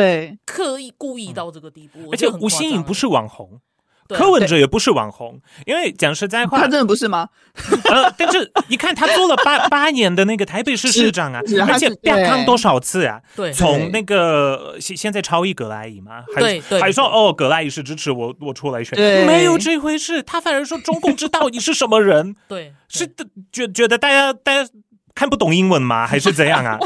[0.46, 2.10] 刻意故意到这个地步？
[2.12, 3.62] 而且吴新颖不是网红。
[4.10, 7.28] 柯文哲也不是网红，因为讲实在话，他真的不是吗？
[7.90, 13.20] 呃，但是你看他做了八 八年的那个台北市市长啊，而且变康多少次啊？
[13.36, 23.08] 对，从那个现现在超越葛莱仪嘛，对对，还说哦，葛莱仪是支持我我出来选，没有这回事，他反而说中共知道你是什么人， 对，是
[23.52, 24.70] 觉觉得大家大家
[25.16, 26.06] 看不懂英文吗？
[26.06, 26.78] 还是怎样啊？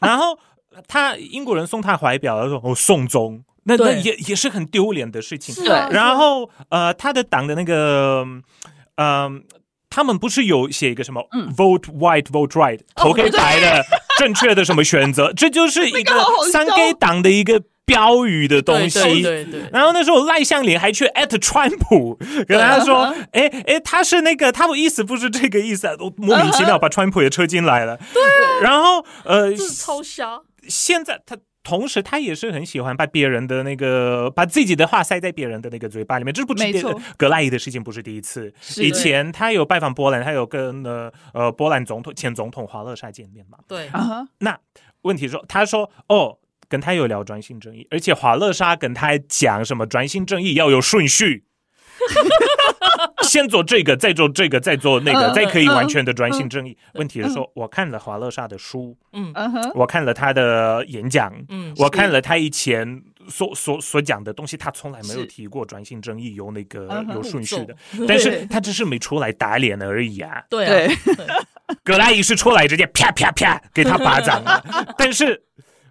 [0.00, 0.38] 然后
[0.86, 3.42] 他英国人送他怀表，他说哦，送中。
[3.76, 5.54] 那那也也是很丢脸的事情。
[5.64, 8.24] 对，然后呃，他的党的那个，
[8.96, 9.44] 嗯，
[9.88, 11.22] 他们不是有写一个什么
[11.56, 13.84] “vote white, vote right”，投给白的
[14.18, 15.32] 正确的什么选择？
[15.32, 16.14] 这就是一个
[16.52, 19.00] 三 K 党的一个标语的东西。
[19.22, 19.62] 对对。
[19.72, 28.22] 然后那时候赖香林还去艾特川普，跟他说：“哎哎，他是那个，他的意思不是这个意思，我莫名其妙 把川普也扯进来了。”对。
[28.62, 30.40] 然后呃，超瞎。
[30.68, 31.36] 现在他。
[31.70, 36.34] 同时，他也是很喜欢把别人的那个，把自己的话塞在别人的那个嘴巴里面。
[36.34, 36.64] 这不是
[37.16, 38.52] 格莱伊的事情，不是第一次。
[38.78, 43.56] 以前他有拜访波兰，他有跟呃呃波兰总统前总统华勒沙见面嘛？
[43.68, 44.26] 对啊。
[44.38, 44.58] 那
[45.02, 46.36] 问题说，他说哦，
[46.68, 51.44] 跟他有聊专心正义，而且华勒莎跟他讲什么专心正义要有顺序。
[53.30, 56.76] 先做这个，再做这个，再做那个，再可以完全的专心正义。
[56.94, 59.32] 问题是说，我看了华乐莎的书，嗯，
[59.74, 67.76] 我看了他的演讲，嗯，我看了他以前所所所讲的东西，他从来没有提过专心正义有那个有顺序的，
[68.08, 70.42] 但是他只是没出来打脸而已啊。
[70.50, 70.88] 对，
[71.84, 74.60] 葛莱仪是出来直接啪啪啪给他巴掌啊，
[74.98, 75.44] 但是。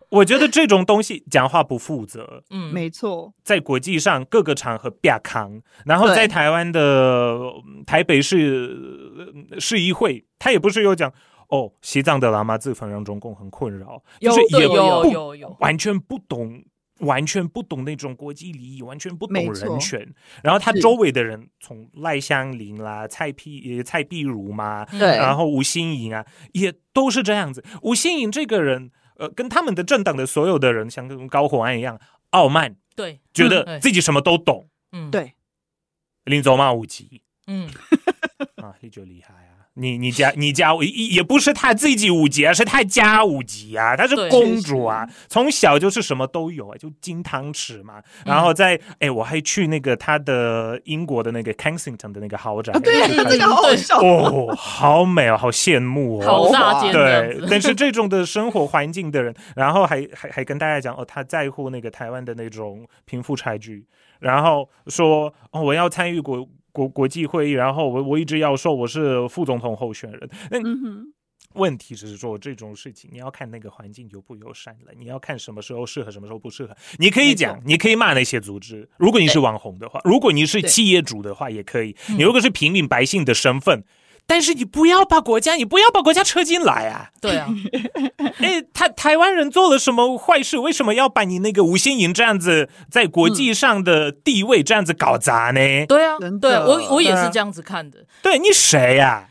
[0.09, 7.39] 我觉得这种东西讲话不负责，嗯，没错，在国际上各个场合啪扛，然后在台湾的
[7.85, 11.13] 台北市市议会，他也不是有讲
[11.49, 16.63] 哦，西藏的喇嘛自焚让中共很困扰，就是也不有有有完全不懂，
[17.01, 20.11] 完全不懂那种国际礼仪，完全不懂人权。
[20.41, 27.63] 然后他周围的人，从赖香林啦、蔡碧蔡碧如嘛，对，然后吴欣颖啊，也都是这样子。
[27.83, 28.89] 吴欣颖这个人。
[29.19, 31.99] 呃，跟他们的政党的所有的人像跟高火安一样
[32.31, 35.33] 傲慢，对，觉得自己什么都懂，嗯，对，
[36.23, 37.69] 林走骂五级，嗯，
[38.63, 39.48] 啊，你就厉害啊。
[39.79, 48.01] 你你家你家也也不是他自己五级啊，是他家五级啊，她是公主啊，从小就是什么都有啊，就金汤匙嘛。
[48.25, 63.85] 然后在哎、嗯，我还去那个他的英国的那个 Kensington 的那个豪宅，对，这个好好笑哦，好美哦，好羡慕哦，好大间对，但是这种的生活环境的人，然后还还还跟大家讲哦，他在乎那个台湾的那种贫富差距，
[64.19, 66.47] 然后说哦，我要参与国。
[66.79, 70.29] 国国际会议，然后我我一直要说我是副总统候选人。
[70.49, 70.59] 那
[71.55, 76.73] 问题是说这种事情，你要看那个环境友不友善了，你要看什么时候适合，什么时候不适合。
[76.99, 78.87] 你可以讲，你可以骂那些组织。
[78.97, 81.93] 如果你是网红的话，如果你是企业主的话，也可以。
[82.17, 83.83] 你如果是平民百姓的身份，
[84.29, 87.09] 但是你不要把国家，你不要把国家扯进来啊！
[87.19, 87.49] 对啊，
[88.37, 90.59] 哎，台台湾人做了什么坏事？
[90.59, 95.59] 为什么要把你那个吴欣盈这样子在国际上的地位这样子搞砸呢？
[95.59, 98.05] 嗯、对啊，对啊，我我也是这样子看的。
[98.21, 99.27] 对，你谁呀、啊？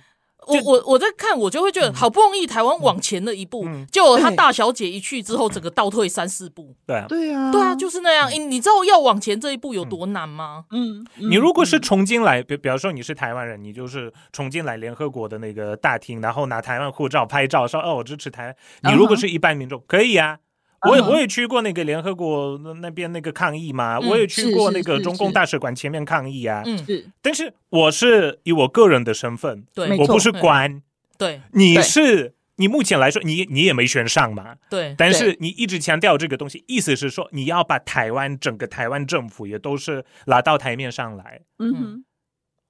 [0.49, 6.75] 我我我在看，我就会觉得好不容易台湾往前了一步，就他大小姐一去之后，整个倒退三四步。
[6.87, 8.31] 对啊，对啊，对啊，就是那样。
[8.31, 10.65] 你知道要往前这一步有多难吗？
[10.71, 18.57] 嗯，你如果是重新来，比比方说你是台湾人，你就是重新来联合国的那个大厅，然后拿台湾护照拍照，说哦我支持台湾。
[18.93, 20.39] 你如果是一般民众，可以啊。
[20.83, 26.63] 我也我也去过那个联合国那边那个抗议嘛，嗯、我也去过那个中共大使馆前面抗议啊。
[26.65, 27.11] 嗯，是。
[27.21, 30.81] 但是我是以我个人的身份，对，我不是官。
[31.17, 34.57] 对，你是你目前来说，你你也没选上嘛。
[34.71, 34.95] 对。
[34.97, 41.41] 但是你一直强调这个东西，意思是说你要把台湾整个台湾政府也都是拉到台面上来。
[41.59, 42.05] 嗯哼。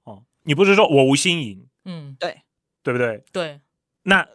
[0.04, 1.66] 哦，你不是说我吴欣盈？
[1.84, 2.38] 嗯，对，
[2.82, 3.22] 对不对？
[3.32, 3.60] 对。
[4.04, 4.26] 那。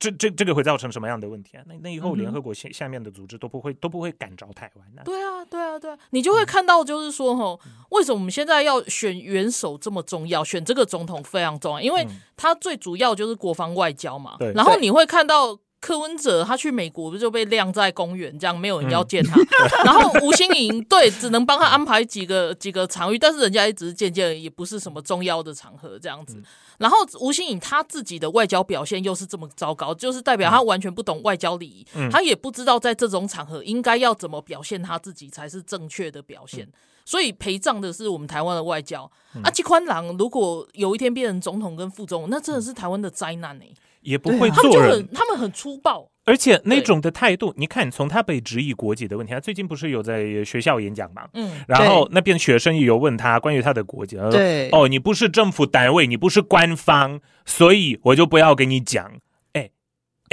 [0.00, 1.62] 这这这个会造成什么样的问题啊？
[1.66, 5.04] 那那以后联合国下下面的组织都不会、嗯、都不会敢找台湾呢、啊？
[5.04, 10.42] 对啊，对啊，对啊，你就会看到，就是说，吼、嗯，为什么我们现在要选元首这么重要？
[10.42, 14.36] 选这个总统非常重要，因为他最主要就是国防外交嘛。
[14.38, 15.58] 对、嗯，然后你会看到。
[15.80, 19.40] 柯文哲他去美国不就被晾在公园，这样没有人要见他。
[19.40, 19.46] 嗯、
[19.84, 26.36] 然后吴欣颖对，只能帮他安排几个几个场域，但是人家一直见见，也不是什么重要的场合这样子。
[26.36, 26.44] 嗯、
[26.78, 36.66] 然后吴欣颖他自己的外交表现又是这么糟糕，就是代表他完全不懂外交礼仪，嗯、他也不知道在这种场合应该要怎么表现他自己才是正确的表现。
[36.66, 36.72] 嗯、
[37.06, 39.10] 所以陪葬的是我们台湾的外交。
[39.34, 43.74] 嗯、啊，这款人如果有一天变成总统跟副总统，那真的是台湾的灾难呢、欸。
[44.00, 51.28] 也不会做人，他们就很，他们很粗暴，而且那种的态度，你看，从他被质疑国籍的问题，他最近不是有在学校演讲嘛？
[51.34, 59.12] 嗯，然后那边学生也有问他关于他的国籍，对，哦，你不是政府单位，你不是官方，所以我就不要跟你讲。
[59.52, 59.70] 哎，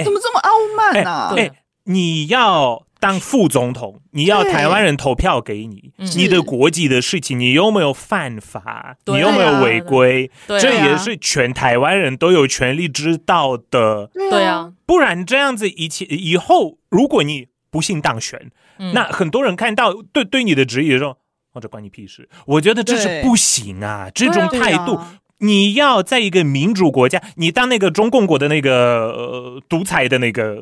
[0.04, 1.34] 怎么这么傲慢呢？
[1.36, 2.86] 哎，你要。
[3.00, 8.96] 当副总统，你要台湾人投票给你，你的国籍的事情，你有没有犯法？
[9.06, 10.30] 你有没有违规？
[10.46, 14.10] 这也是全台湾人都有权利知道的。
[14.12, 18.50] 对啊，不然这样子以前以后，如果你不幸当选，
[18.92, 21.16] 那很多人看到对对你的质疑的时候，
[21.52, 22.28] 或者关你屁事？
[22.46, 24.98] 我觉得这是不行啊，这种态度。
[25.40, 30.58] 你要在一个民主国家，你当那个中共国的那个呃独裁的那个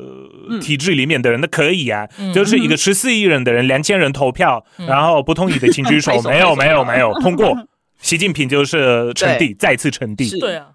[0.61, 7.57] 体制里面的人，那可以啊，嗯、就是一个十四亿人的人，两千人投票，嗯、然后不同意的请举手，没有 没有没有通过，
[7.99, 10.29] 习近平就是称帝，再次称帝。
[10.39, 10.67] 对啊，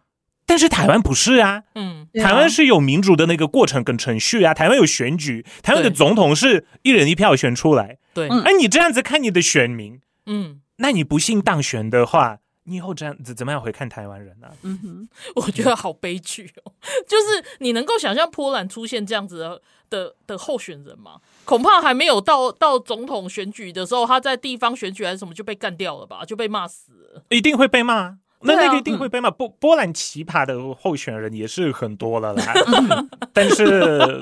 [0.47, 12.39] 但是台湾不是啊，嗯，台湾是有民主的那个过程跟程序啊，台湾有选举，台湾的总统是一人一票选出来，对，而你这样子看你的选民，嗯，那你不幸当选的话。
[12.65, 14.49] 你以后这样子怎么样回看台湾人呢？
[14.63, 16.73] 嗯哼，我觉得好悲剧哦。
[17.07, 21.21] 就是你能够想象波兰出现这样子的的的候选人吗？
[21.45, 27.23] 恐怕还没有到到总统选举的时候，他在地方选举还是什么就被干掉了吧，就被骂死了。
[27.31, 28.19] 一定会被骂。
[28.45, 29.31] 那那个一定会被骂。
[29.31, 32.53] 波波兰奇葩的候选人也是很多了啦。
[33.33, 34.19] 但是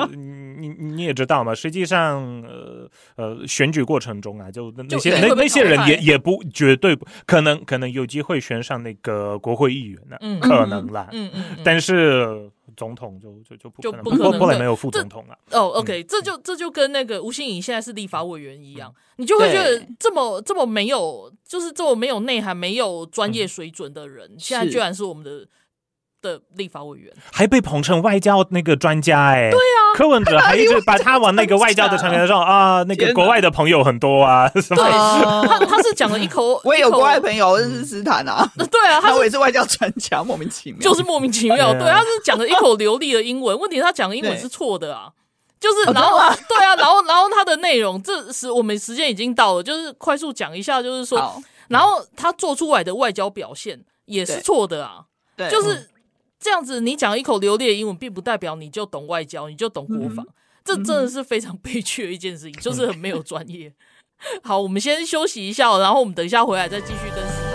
[0.61, 11.09] 你你也知道嘛，实际上呃呃选举过程中啊，就那些那那些人也也不绝对不可能可能有机会选上那个国会议员呢，可能啦。
[11.12, 11.44] 嗯嗯。
[11.64, 15.37] 但是总统就就就不可能，波波兰没有副总统啊。
[15.51, 25.46] 哦，OK，这就这就跟那个吴欣颖现在是立法委员一样，你就会觉得这么这么没有，就是这么没有内涵、没有专业水准的人，现在居然是我们的。
[26.20, 27.12] 的立法委员。
[27.33, 45.11] 还被捧成外交那个专家哎、欸，对啊，柯文哲还一直 把他往那个外交的层面上 啊，那个国外的朋友很多啊，对，他他是讲了一口， 我也有国外朋友认识斯坦啊，对啊，他也是外交专家，莫名其妙，就是莫名其妙，对，他是讲了一口流利的英文，问题是他讲的英文是错的啊，
[45.59, 55.04] 就是然后对啊，然后然后他的内容，这是我们时间已经到了，就是快速讲一下，就是说，然后他做出来的外交表现也是错的啊，
[55.37, 55.88] 对，就是。
[56.40, 63.72] 这样子，你讲一口流利的英文，并不代表你就懂外交，你就懂国防，嗯、这真的是非常悲剧的一件事情，就是很没有专业。
[64.42, 67.50] 好，我们先休息一下，然后我们等一下回来再继续跟。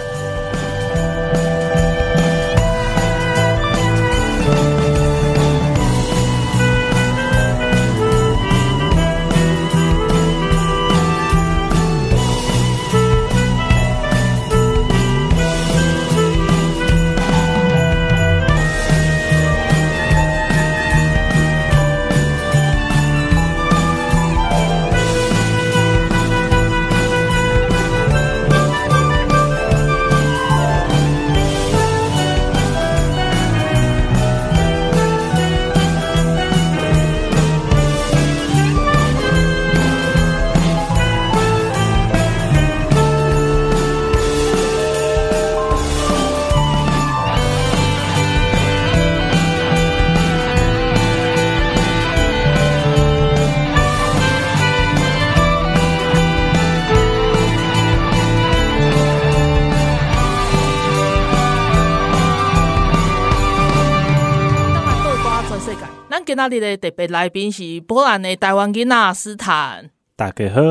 [66.35, 69.89] 今仔日的特别来宾是波兰的台湾囡仔斯坦。
[70.17, 70.61] 大家好，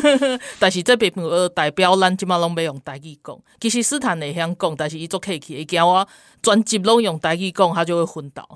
[0.60, 6.06] 但是这边有代表咱即马拢要用台语讲，其实斯坦会晓讲，但是伊做客气，伊惊我
[6.42, 8.46] 专辑拢用台语讲，他就会昏倒。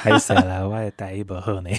[0.00, 1.70] 还是啦，我的台语不好呢。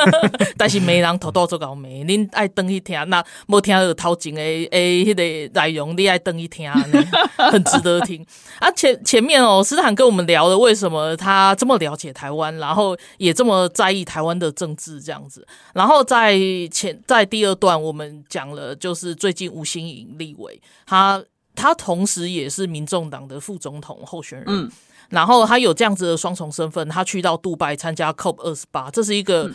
[0.56, 6.68] 但是没人偷偷做搞没，恁爱登去听，那无听到头前的诶迄个内容，你爱登去听，
[7.36, 8.24] 很值得听。
[8.58, 16.38] 啊前前面哦，斯坦跟我们聊了为什么他这么了解台湾，然后也这么在意台湾的政治这样子，然后在。
[16.72, 21.22] 前在第二段，我们讲了，就是最近吴欣盈立委，他
[21.58, 24.70] 他同时也是民众党的副总统候选人，嗯，
[25.08, 29.50] 然后他有这样子的双重身份，他去到杜拜参加 COP 二十八，这是一个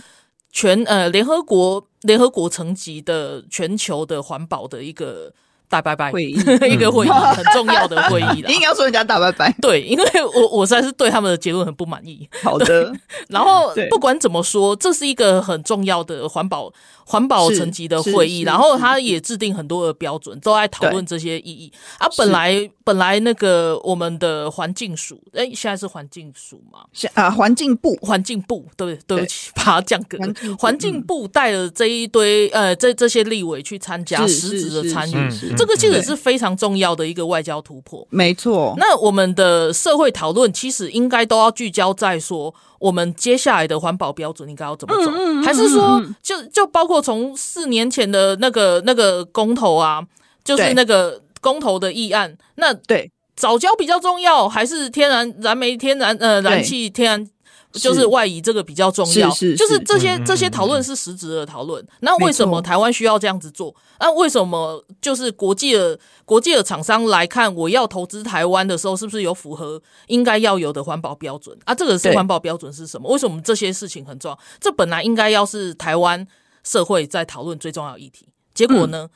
[0.51, 5.33] 全呃联合国联合国层级的全球的环保的一个。
[5.73, 6.33] 大拜拜会议，
[6.69, 8.47] 一个会议很重要的会议了。
[8.47, 12.29] 你应该要说人家大拜拜，对，因为我我实在是对他们的结论很不满意。
[12.43, 12.93] 好的，
[13.29, 16.71] 然后 不管怎么说，这是一个很重要的环保
[17.05, 21.73] 环保层级的会议，然后他也制定很多的标准，都在讨论这些意义。
[21.97, 26.81] 啊，本来本来那个我们的环境署，哎，现在是环境署嘛？
[27.15, 30.19] 啊，环境部，环境部，对对不起，把它降格。
[30.59, 35.29] 环境部带了这一堆呃，这这些立委去参加，实质的参与。
[35.63, 38.73] 这个其实是非常重要的一个外交突破，没错。
[38.77, 45.09] 那我们的社会讨论其实应该都要聚焦在说，我们接下来的环保标准应该要怎么走，
[45.45, 50.05] 还是说，就就包括从四年前的那个那个公投啊，
[50.43, 53.09] 就是那个公投的议案，那对。
[53.35, 57.29] 早交比较重要，还是天然燃煤、天然呃燃气、天然？
[57.73, 61.85] 就是外移这个比较重要，是是是就是这些这些讨论是实质的讨论。
[62.01, 63.75] 那为什么台湾需要这样子做？
[63.99, 71.73] 那为什么就是国际的国际的厂商来看，我要投资台湾的时候，是不是有符合应该要有的环保标准啊？
[71.73, 73.09] 这个是环保标准是什么？
[73.11, 74.39] 为什么这些事情很重要？
[74.59, 76.27] 这本来应该要是台湾
[76.63, 78.27] 社会在讨论最重要的议题。
[78.53, 79.09] 结果呢，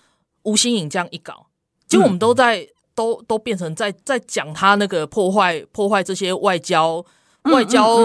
[0.44, 1.46] 吴新颖这样一搞，
[1.88, 7.06] 结果我们都在都都变成在在讲他那个破坏破坏这些外交。
[7.52, 8.00] 外交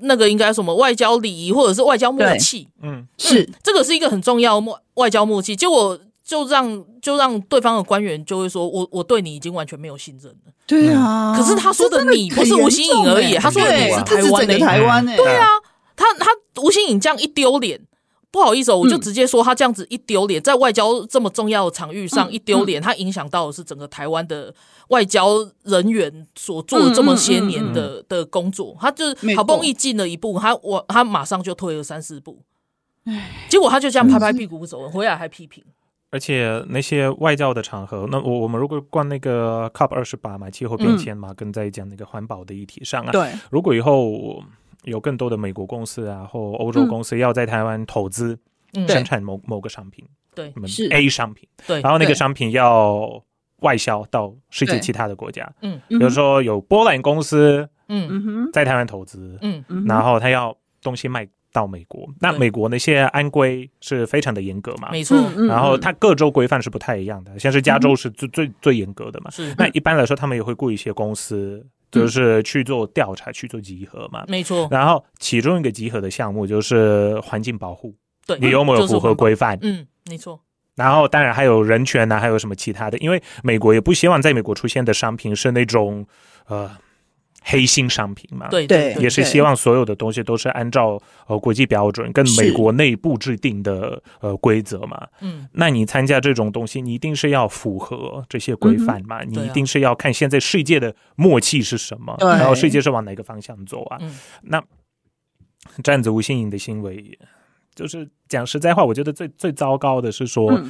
[0.00, 2.68] 那个应该什么外交礼仪或者是外交默契？
[2.82, 5.54] 嗯，是这个是一个很重要的外交默契。
[5.54, 10.52] 结果就让就让对方的官员就会说，我我对你已经完全没有信任了。
[10.66, 15.06] 对啊，可是他说的你不是吴欣颖而已，他说的你是台湾的台湾。
[15.06, 15.46] 对啊，
[15.96, 16.30] 他他
[16.62, 17.80] 吴欣颖这样一丢脸。
[18.32, 24.52] 不好意思哦，我就直接说他这样子一丢脸，在外交这么重要的场域上一丢脸，他影响到的是整个台湾的
[24.88, 28.74] 外交人员所做的这么些年的的工作。
[28.80, 32.42] 他就是好不容易进了一步，他我他马上就退了三四步，
[33.50, 35.62] 结果他就这样拍拍屁股走了，回来还批评。
[36.10, 44.42] 而且那些外交的场合，那我我们如果关那个 COP 二十八嘛，气候变迁嘛，跟在讲那个环保的议题上啊，对，如果以后。
[44.84, 48.38] 有更多的美国公司啊，或欧洲公司要在台湾投资
[48.88, 50.04] 生产某某个商品，
[50.34, 50.88] 对，是。
[50.88, 53.22] A 商品，对，然后那个商品要
[53.60, 58.50] 外销到世界其他的国家，嗯，比如说有波兰公司，嗯。
[58.52, 65.16] 在台湾投资，嗯，然后他要东西卖到美国，那美国那些安规是非常的严格嘛，没错，
[65.46, 71.64] 然后它各州规范是不太一样的，像是加州是最最最严格的嘛，是，那一般来说他们也会雇一些公司。
[71.92, 74.66] 就是去做调查，去做集合嘛，没错。
[74.70, 77.94] 然后其中一个集合的项目就是环境保护，
[78.26, 79.58] 对，你有没有符合规范？
[79.62, 80.40] 嗯，没错。
[80.74, 82.98] 然后当然还有人权呐、啊，还有什么其他的？
[82.98, 86.06] 因为美国也不希望在美国出现的商品是那种
[86.46, 86.70] 呃。
[87.44, 95.06] 黑心商品嘛，对对，也是希望所有的东西都是按照呃国际标准跟美国内部制定的呃规则嘛。
[95.20, 99.22] 嗯，那你参加这种东西，你一定是要符合这些规范嘛？
[99.24, 103.98] 你一定是要看现在世界的默契是什么，然后世界是往哪个方向走啊？
[104.42, 104.62] 那
[105.82, 107.18] 这样子吴新颖的行为，
[107.74, 110.62] 就是讲实在话，我觉得最最糟糕的是说，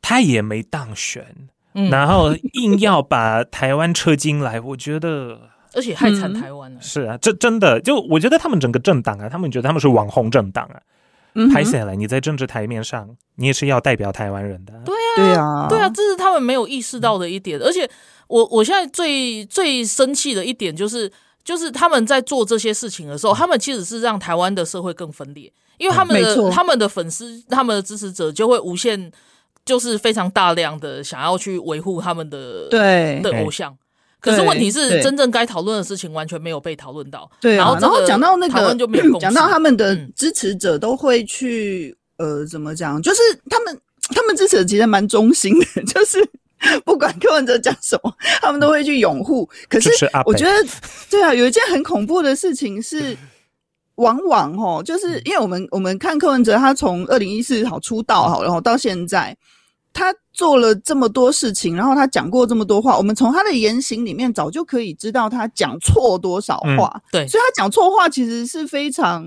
[0.00, 1.26] 他也没当选，
[1.72, 5.50] 然后硬要把台湾车进来，我觉得。
[5.76, 10.80] 而且害惨台湾了，是啊，这真的就我觉得他们整个政党啊，他们觉得他们是网红政党啊，
[11.52, 17.60] 拍下来你在政治台面上，你也是要代表台湾人的，对啊，对啊，对啊，这是他们没有意识到的一点。
[17.60, 17.88] 而且
[18.28, 21.12] 我我现在最最生气的一点就是，
[21.44, 29.12] 就是他们在做这些事情的时候，他们其实是让台湾的社会更分裂，因为他们的他们的粉丝、他们的支持者就会无限，
[29.64, 33.20] 就是非常大量的想要去维护他们的对。
[33.20, 33.76] 的偶像。
[34.20, 37.30] 可是问题是，真正该讨论的事情完全没有被讨论到。
[37.40, 38.74] 对，然后然后讲到那个，
[39.20, 43.00] 讲到他们的支持者都会去，呃，怎么讲？
[43.00, 43.80] 就是他们
[44.14, 46.26] 他们支持者其实蛮忠心的， 就是
[46.84, 49.48] 不管柯文哲讲什么，他们都会去拥护。
[49.68, 49.90] 可是
[50.24, 50.52] 我觉得，
[51.10, 53.16] 对啊，有一件很恐怖的事情是，
[53.96, 59.36] 往往哦，就是因为我们我们看柯文哲，他从二零一四好出道好，然后到现在，
[59.92, 66.92] 他做了这么多事情，然后他讲过这么多话，我们从他的言行里面早就可以知道他讲错多少话。
[66.94, 69.24] 嗯、对，所以他讲错话其实是非常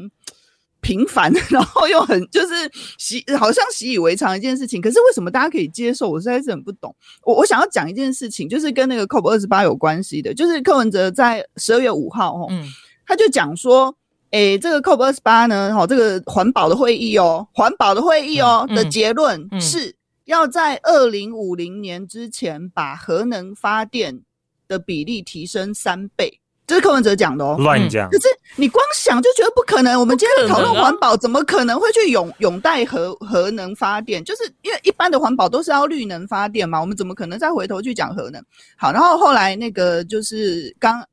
[0.82, 2.54] 频繁， 然后又很就是
[3.00, 4.80] 习好像习以为常一件事情。
[4.80, 6.08] 可是为什么大家可以接受？
[6.08, 6.96] 我实在是很不懂。
[7.24, 12.64] 我我想要讲一件事情，就是跟那个 COP 二十八有关系的，就是柯文哲在十二月五号哦，嗯，
[13.08, 13.96] 他就讲说。
[14.32, 19.92] 诶、欸，这个 COP 二十八呢，哈，这个环保的会议哦，环保的会议哦、嗯、的结论是
[20.30, 24.22] 要在二零五零年之前把核能发电
[24.68, 28.08] 的比例提升三倍，这是柯文哲讲的哦，乱讲。
[28.12, 34.24] 可是你光想就觉得不可能，我们今天讨论环保，怎么可能会去永永代核核能发电？
[34.24, 38.40] 就是因为一般的环保都是要绿能发电嘛，我们怎么可能再回头去讲核能？
[38.78, 41.04] 好，然后后来那个就是刚。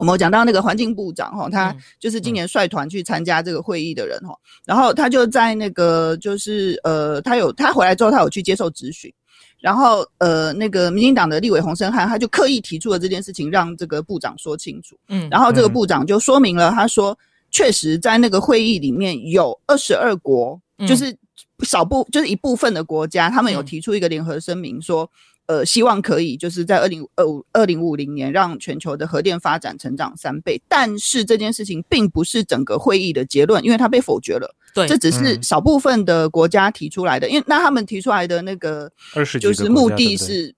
[0.00, 4.34] 我们有讲到那个环境部长哈，他就是今年率团去参加这个会议的人哈，
[4.64, 9.12] 然后他就在那个就是呃，他有他回来之后，他有去接受质询，
[9.60, 17.16] 然后呃，那个民进党的立委洪申翰他就刻意提出了这件事情，让这个部长说清楚，嗯，然后这个部长就说明了，他说
[17.50, 21.14] 确实在那个会议里面有二十二国，就是
[21.62, 25.06] 少部就是一部分的国家，他们有提出一个联合声明说。
[25.50, 34.54] 呃，希望可以就是在二零二五二零五零年让全球的核电发展成长三倍，但是这件事情并不是整个会议的结论，因为它被否决了。
[34.72, 38.88] 对，这只是少部分的国家提出来的，嗯、因为那他们提出来的那个
[39.40, 40.54] 就是目的是，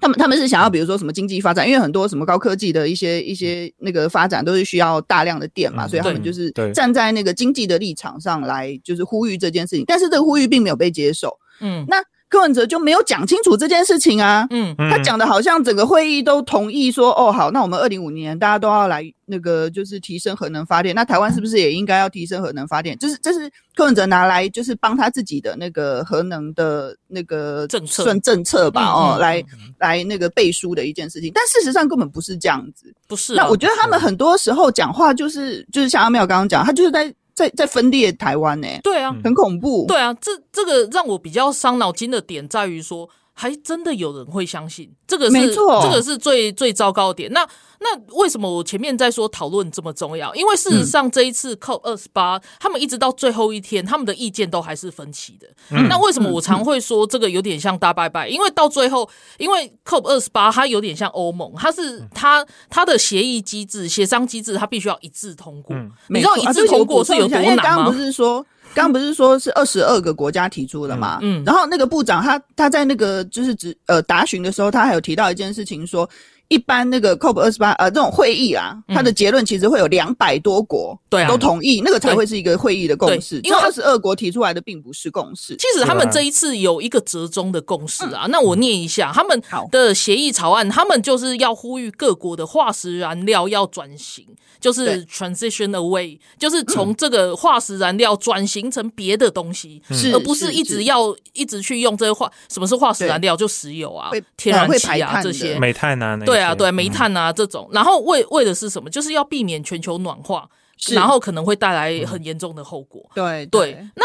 [0.00, 11.36] 他们他们是想要比如说什么经济发展，因为很多什么高科技的一些一些那个发展都是需要大量的电嘛，嗯、所以他们就是站在那个经济的立场上来就是呼吁这件事情，但是这个呼吁并没有被接受。
[11.60, 11.96] 嗯，那。
[12.32, 22.96] 柯文哲就没有讲清楚这件事情啊，嗯，他讲的好像整个会议都同意说，哦，好，那我们二零五年大家都要来那个就是提升核能发电，那台湾是不是也应该要提升核能发电？
[22.98, 29.44] 就是这是柯文哲拿来就是帮他自己的那个核能的那个政策算政策吧，哦，来
[29.78, 33.34] 来那个背书的一件事情，但事实上根本不是这样子，不是。
[33.34, 37.14] 那我觉得他们很多时候讲话就是就是像阿妙刚刚讲，他就是在。
[37.34, 38.80] 在在分裂台湾呢、欸？
[38.82, 39.86] 对啊，很恐怖。
[39.86, 43.08] 对啊，这这个让我比较伤脑筋的点在于说，
[43.42, 47.32] 还真的有人会相信这个是，没错，这个是最最糟糕的点。
[47.32, 47.46] 那。
[47.84, 50.32] 那为什么我前面在说讨论这么重要？
[50.36, 55.48] 因为事实上这一次 COP 二十八，他们一直到最后一天，他们的意见都还是分歧的。
[55.72, 58.28] 嗯、那为什么我常会说这个有点像大拜拜？
[58.28, 65.74] 因为到最后，因为 COP 二十八它有点像欧盟，它是它它的协议机制、协商机制，它必须要一致通过。
[65.74, 67.62] 嗯、你知道一致通过是有多难吗？
[67.64, 71.18] 刚刚不是说，刚刚不是说是二十二个国家提出的嘛？
[71.22, 76.08] 嗯，然后那个部长他他在那个就是指呃答询的时候，他还有提到一件事情说。
[76.52, 83.40] 一般那个 COP 二十八呃这种会议啊，它的结论其实会有两百多国对啊都同意，那个才会是一个会议的共识。
[83.42, 85.56] 因为二十二国提出来的并不是共识。
[85.56, 94.26] 其实他们这一次有一个折中的共识啊，那我念一下他们的协议草案，他们就是要呼吁各国的化石燃料要转型，
[94.60, 99.82] 就是 transition away，就是从这个化石燃料转型成别的东西，
[100.12, 102.30] 而不是一直要一直去用这些化。
[102.50, 103.34] 什么是化石燃料？
[103.34, 106.41] 就石油啊、天然气啊这些，煤炭啊，对。
[106.42, 108.90] 对啊，对煤炭啊这种，然后为为的是什么？
[108.90, 110.48] 就是要避免全球暖化，
[110.94, 113.08] 然后可能会带来很严重的后果。
[113.14, 114.04] 对对，那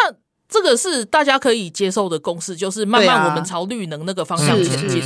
[0.49, 5.01] 这个是大家可以接受的共识，就是慢慢我们朝绿能那个方向前进。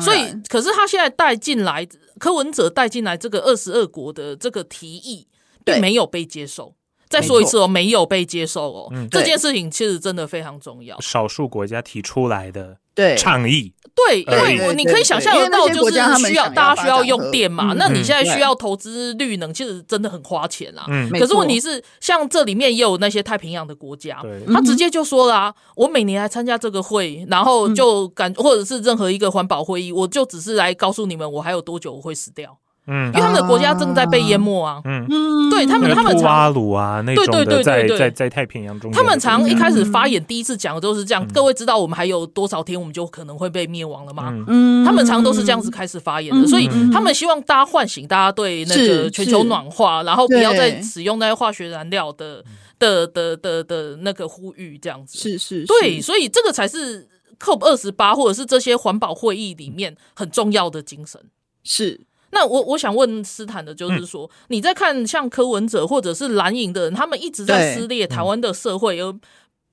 [0.00, 1.86] 所以，可是他现在带进来
[2.18, 5.26] 柯文哲带进来这个二十二国的这个提议，
[5.64, 6.74] 并没有被接受。
[7.20, 8.92] 再说一次哦，没有被接受哦。
[9.10, 11.00] 这件事情其实真的非常重要。
[11.00, 12.78] 少数国家提出来的。
[12.94, 17.74] 对，倡议对，因为你可以想象得到，就是需要大家需要用电嘛。
[17.76, 20.86] 那你现在需要投资绿能，其实真的很花钱啊。
[20.88, 32.56] 嗯，可是问题是，像这里面也有那些太平洋的国家，他直接就说了啊，我每年来参加这个会，然后就感或者是任何一个环保会议，我就只是来告诉你们，我还有多久我会死掉。
[32.86, 34.80] 嗯，因为他们的国家正在被淹没啊。
[34.84, 41.26] 嗯嗯，对他们，他们常鲁啊，那种对在在在太平洋中，他们常一开始发言第一次讲的都是这样。
[41.34, 44.32] 各位知道我们还有多少天我们就可能会被灭亡了吗？
[44.46, 52.44] 嗯，他们常都是这样子开始发言的，所以他们希望大家唤醒大家对那个全球暖化，然后不要再使用那些化学燃料的
[52.78, 55.18] 的的的的那个呼吁这样子。
[55.18, 57.08] 是是，对，所以这个才是
[57.40, 61.20] COP 二十八或者是这些环保会议里面很重要的精神。
[61.64, 62.02] 是。
[62.30, 69.18] 那我我想问斯坦的就是说，嗯、你在看像柯文哲或者是蓝营的人，他们一直在撕裂台湾的社会，而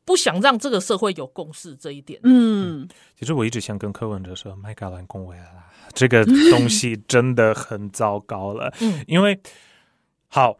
[0.05, 2.19] 不想让这个社会有共识这一点。
[2.23, 2.87] 嗯，
[3.19, 8.73] 其实我一直想跟柯文哲说，麦卡兰恭维啦，这个东西真的很糟糕了。
[8.79, 9.39] 嗯，因为
[10.27, 10.57] 好。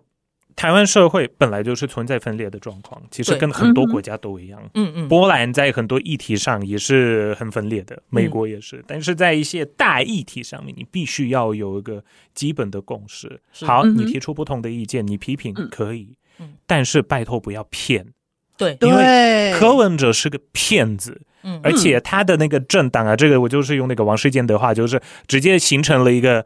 [0.55, 4.61] 台湾社会本来就是存在分裂的状况，其实跟很多国家都一样。
[4.75, 8.77] 嗯嗯，波兰在很多议题上也是很分裂的，美国也是。
[8.77, 13.39] 嗯、但是在一些大议题上面，你必须要有一个基本的共识。
[13.61, 18.07] 好，你提出不同的意见，你批评可以，嗯、但是拜托不要骗。
[18.55, 21.21] 对，因为柯文哲是个骗子。
[21.43, 26.45] 嗯，而且他的那个政党啊，这个我就是用那个王世坚的话，就是直接形成了一个。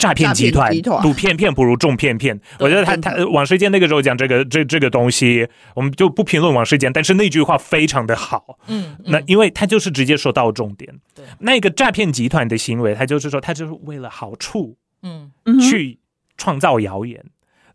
[0.00, 0.72] 诈骗集团，
[1.02, 2.40] 赌骗骗不如中骗骗。
[2.58, 8.58] 我觉得他他王世坚那个时候讲这个这这个东西，我们就不评论王世坚，但是那句话非常的好。
[8.66, 10.92] 嗯，那因为他就是直接说到重点。
[11.14, 15.30] 对，那个诈骗集团的行为，他就是说他就是为了好处，嗯，
[15.60, 15.98] 去
[16.38, 17.22] 创造谣言，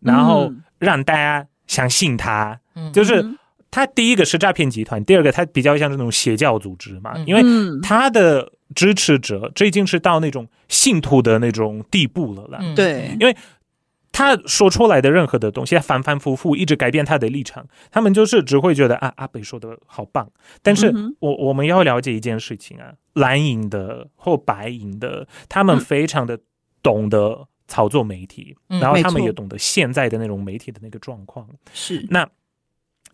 [0.01, 2.59] 然后让大家相信他。
[2.76, 3.23] 嗯，就是
[3.76, 7.43] 他第一个是诈骗集团，第二个他比较像这种邪教组织嘛，因为
[7.82, 8.53] 他的。
[8.73, 12.59] 支持者，这已经是到那种信徒的那种地步了啦。
[12.76, 13.38] 对，因为
[14.11, 20.28] 他说出来的任何的东西，他反反复复一直改变他的立场，他们就是只会觉得啊，阿北说的好棒。
[20.63, 26.39] 但是我我们要了解一件事情啊，蓝营的或白营的，他们非常的
[26.82, 31.47] 懂得操作媒体，嗯、然后他们也懂得现在的那种媒体的那个状况。
[31.71, 32.28] 是那。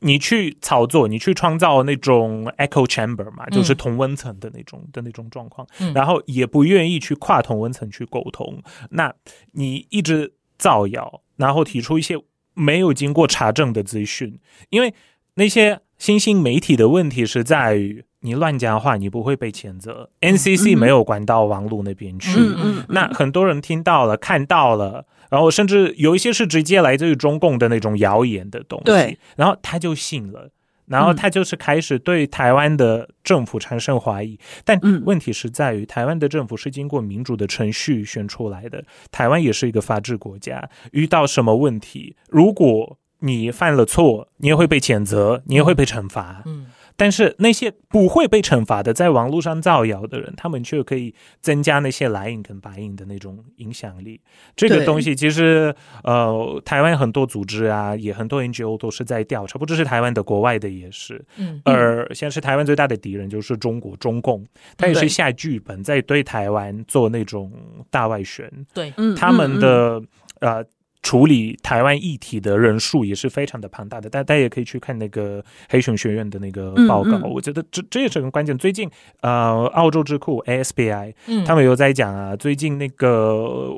[0.04, 8.62] 你去操作，你去创造那种 echo chamber 嘛，嗯、就是同温层的那种的那种状况，嗯、然后也不愿意去跨同温层去沟通。
[8.90, 9.14] 那
[9.52, 12.18] 你一直造谣，然后提出一些
[12.56, 14.40] 没有经过查证的资讯，
[14.70, 14.94] 因为
[15.36, 20.10] 那些新兴媒体的问题是在于你乱讲话，你不会被谴责。
[20.22, 25.06] 嗯、NCC 没有管到网络那边去，嗯、那很多人听到了，看到了。
[25.32, 30.50] 然后甚至有一些是直接来自于中共的那种谣言的东西，对，然后他就信了，
[30.88, 34.34] 然后他就是开始对台湾的政府产生怀疑。
[34.34, 46.44] 嗯、但问题是在于，台湾的政府是经过民主的程序选出来的，台湾也是一个法治国家，遇到什么问题，如果你犯了错，你也会被谴责，你也会被惩罚。
[46.46, 46.68] 嗯。
[47.02, 54.22] 但是那些不会被惩罚的，在网络上造谣的人，他们却可以增加那些蓝营跟白营的那种影响力。
[54.56, 55.74] 这个东西其实，
[56.04, 61.26] 呃，台湾很多组织啊，也很多 NGO 都是在调查，不只是台湾的，国外的也是。
[61.38, 61.60] 嗯。
[61.66, 64.46] 而现在是台湾最大的敌人就是中国中共，
[64.78, 67.52] 他也是下剧本在对台湾做那种
[67.90, 68.48] 大外宣。
[68.76, 70.00] 对，他们的
[70.40, 70.64] 呃。
[71.02, 77.12] 处理台湾议题的人数也是非常的庞大的，大家也可以去看那个黑熊学院的那个报告。
[77.12, 78.58] 嗯嗯、我觉得这这也是很关键。
[78.58, 78.90] 最近
[79.22, 83.70] 呃，澳洲智库 ASBI，嗯，他们有在讲啊，最近那个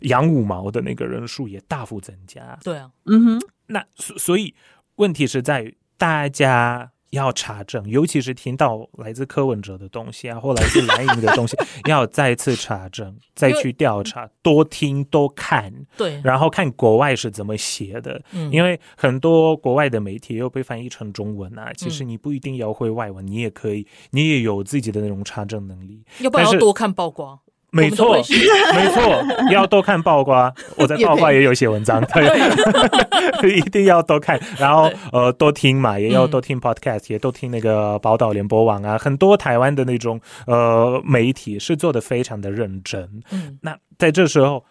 [0.00, 2.58] 养五毛的那个人数也大幅增加。
[2.62, 4.54] 对啊，嗯哼，那所所以
[4.96, 6.92] 问题是在于大家。
[7.10, 11.56] 要查证，尤其是听到来自柯文哲的东西啊，或来自蓝营的东西，
[11.88, 27.38] 要再次查证，再去调查，多听多看，对，然后看国外是怎么写的，嗯，因为很多国外的媒体又被翻译成中文啊，其实你不一定要会外文，你也可以，你也有自己的那种查证能力，要不要多看曝光？
[27.70, 30.52] 没错，没错，要多看报瓜。
[30.76, 34.40] 我在报瓜也有写文章，对， 一定要多看。
[34.58, 38.96] 然后呃，多听嘛，也要多听 podcast，也多听那个宝岛联播网啊。
[38.96, 43.22] 很多台湾的那种呃媒体是做的非常的认真。
[43.30, 44.64] 嗯，那在这时候，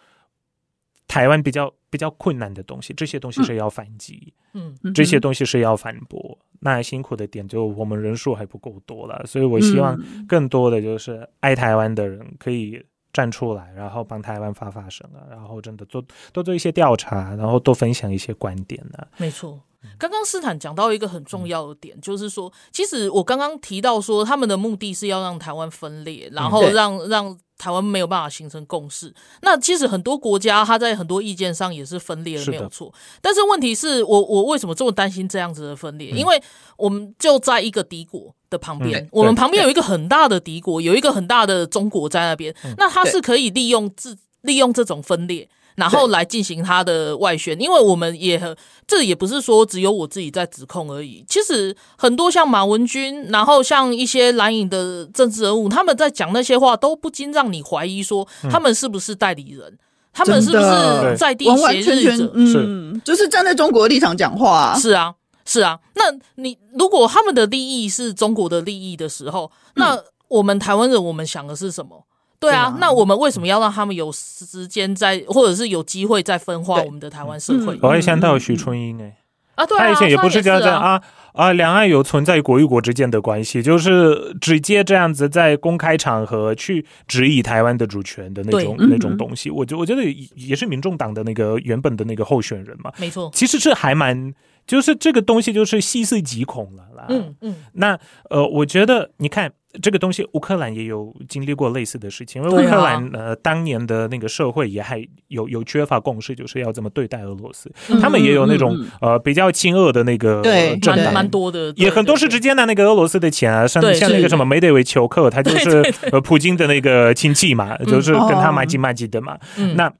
[1.06, 6.36] 台湾比较比较困难的东西，这些东西是要反击，嗯，这些东西是要反驳。
[6.68, 19.08] 那辛苦的点就我们人数还不够多了，所以我希望更多的就是爱台湾的人可以站出来，然后帮台湾发发声啊，然后真的做多做一些调查，然后多分享一些观点啊。
[19.16, 19.58] 没错，
[19.98, 27.38] 刚刚斯坦讲到一个很重要的点，嗯、就是说，其实我刚刚提到说，他们的目的是要让台湾分裂，然后让、嗯、让。
[27.58, 29.12] 台湾没有办法形成共识，
[29.42, 32.94] 那其实很多国家它在很多意见上也是分裂的，没有错。
[33.20, 36.12] 但是问题是我我为什么这么担心这样子的分裂？
[36.12, 36.40] 嗯、因为
[36.76, 45.48] 我们就在一个敌国的旁边，嗯、我们旁边有一个很大的敌国，有一个很大的中国在那边，嗯、那它是可以利用自利用这种分裂。
[45.78, 48.54] 然后来进行他的外宣，因为我们也很，
[48.84, 51.24] 这也不是说只有我自己在指控而已。
[51.28, 59.68] 其实很多像马文君，然后像一些蓝营的政治人物，他们在讲那些话，都不禁让你怀疑说，他们是不是代理人？
[59.70, 59.78] 嗯、
[60.12, 62.32] 他们是不是在地协日者？
[62.34, 64.76] 嗯，就是站在中国的立场讲话、啊。
[64.76, 65.14] 是啊，
[65.46, 65.78] 是啊。
[65.94, 66.04] 那
[66.34, 72.04] 你如果他们的利益是中国的利益的时候，那我们台湾人，我们想的是什么？
[72.40, 77.78] 对啊，那我们为什么要让他们有时间在，或者是有机会再分化我们的台湾社会？
[77.82, 79.16] 我还想到许春英哎，
[79.56, 90.02] 啊，对他以前也不是这样这样啊，啊，两岸有存在国与国之间的关系，就是直接这样子在公开场合去质疑台湾的主权的那种那种东西，我觉我觉得
[90.36, 94.32] 也是民众党的那个原本的那个候选人嘛，没错，其实是还蛮。
[94.68, 97.06] 就是这个东西就是细思极恐了啦。
[97.08, 97.54] 嗯嗯。
[97.72, 99.50] 那呃，我觉得你看
[99.82, 107.70] 这个东西，乌克兰也有经历过类似的事情，因为乌克兰呃当年的那个社会也还有有缺乏共识，就是要怎么对待俄罗斯。
[108.00, 110.42] 他们也有那种呃比较亲俄的那个
[110.80, 119.38] 政党，蛮多的，也很多是直接拿那个俄罗斯的钱啊，像像那个什么梅德韦丘克，他就是呃普京的那个亲戚嘛，就是跟他买几买几的嘛。
[119.74, 119.92] 那。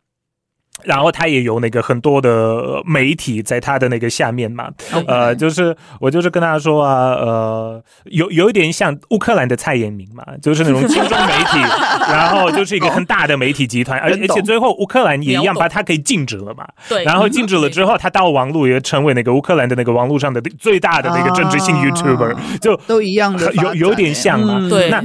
[0.84, 4.68] 然后他也有那个很多的媒体在他的那个下面嘛。
[5.06, 11.58] 呃，就是我就是跟他说啊，呃，有有一点像乌克兰的蔡衍明嘛，就是那种亲中媒体，
[12.10, 25.02] 然后就是一个很大的媒体集团，而而且最后乌克兰也一样把他给禁止了嘛，对，然后禁止了之后，他到网络也成为那个乌克兰的那个网络上的最大的那个政治性 YouTuber，就都一样的，有有点像嘛，嗯、对，那。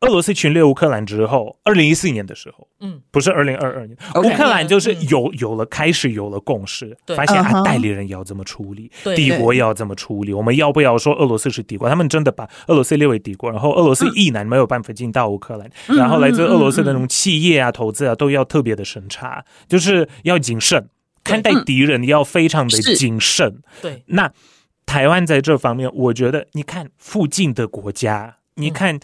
[0.00, 11.88] 俄罗斯侵略乌克兰之后，二零一四年的时候，嗯，不是二零二二年，乌克兰就是有有了开始有了共识，发现啊，代理人要怎么处理，帝国要怎么处理，我们要不要说俄罗斯是帝国？
[11.88, 20.90] 他们真的把俄罗斯列为帝国，然后俄罗斯一男没有办法进到乌克兰，然后来自俄罗斯的那种企业啊、投资啊都要特别的审查，就是要谨慎
[21.22, 23.62] 看待敌人，要非常的谨慎。
[23.80, 24.30] 对，那
[24.84, 29.00] 台湾在这方面，我觉得你看附近的国家，你看。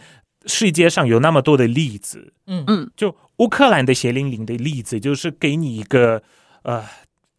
[0.51, 2.65] 世界上有那么多的例子，嗯。
[2.67, 6.23] 嗯，就乌克兰的血淋淋的例子，就是给你一个
[6.65, 6.85] 呃，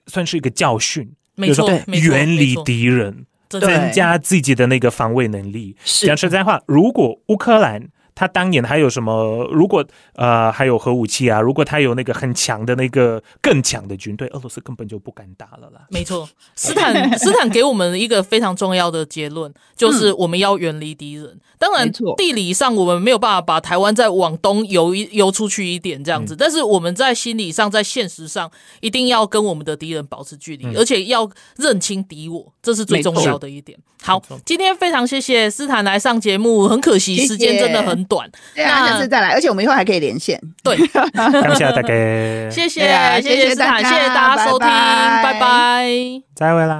[0.07, 5.76] 算是一个教训，没错，就是远离敌人，增加自己的那个防卫能力。
[5.84, 7.89] 讲实在话，如果乌克兰。
[8.22, 9.49] 他当年还有什么？
[9.51, 15.88] 如果呃还有核武器啊，如果他有那个很强的那个更强的军队，俄罗斯根本就不敢打了啦。
[15.89, 21.39] 没错， 斯坦斯坦给我们一个非常重要的结论，就是我们要远离敌人。
[21.57, 28.51] 当然，地理上我们没有办法把台湾再往东游一游出去一点这样子，但是我们在心理上、在现实上，
[28.82, 33.78] 一定要跟我们的敌人保持距离，而且要认清敌我，这是最重要的一点。
[34.03, 40.38] 好，今天非常谢谢斯坦来上节目，很可惜时间真的很短，对啊，下次再来，而且我们以后还可以连线。
[40.62, 40.76] 对，
[41.16, 41.88] 感谢大家，
[42.51, 42.82] 谢谢
[43.22, 45.88] 谢谢斯坦，谢谢大家收听，拜拜，
[46.36, 46.80] 再会啦。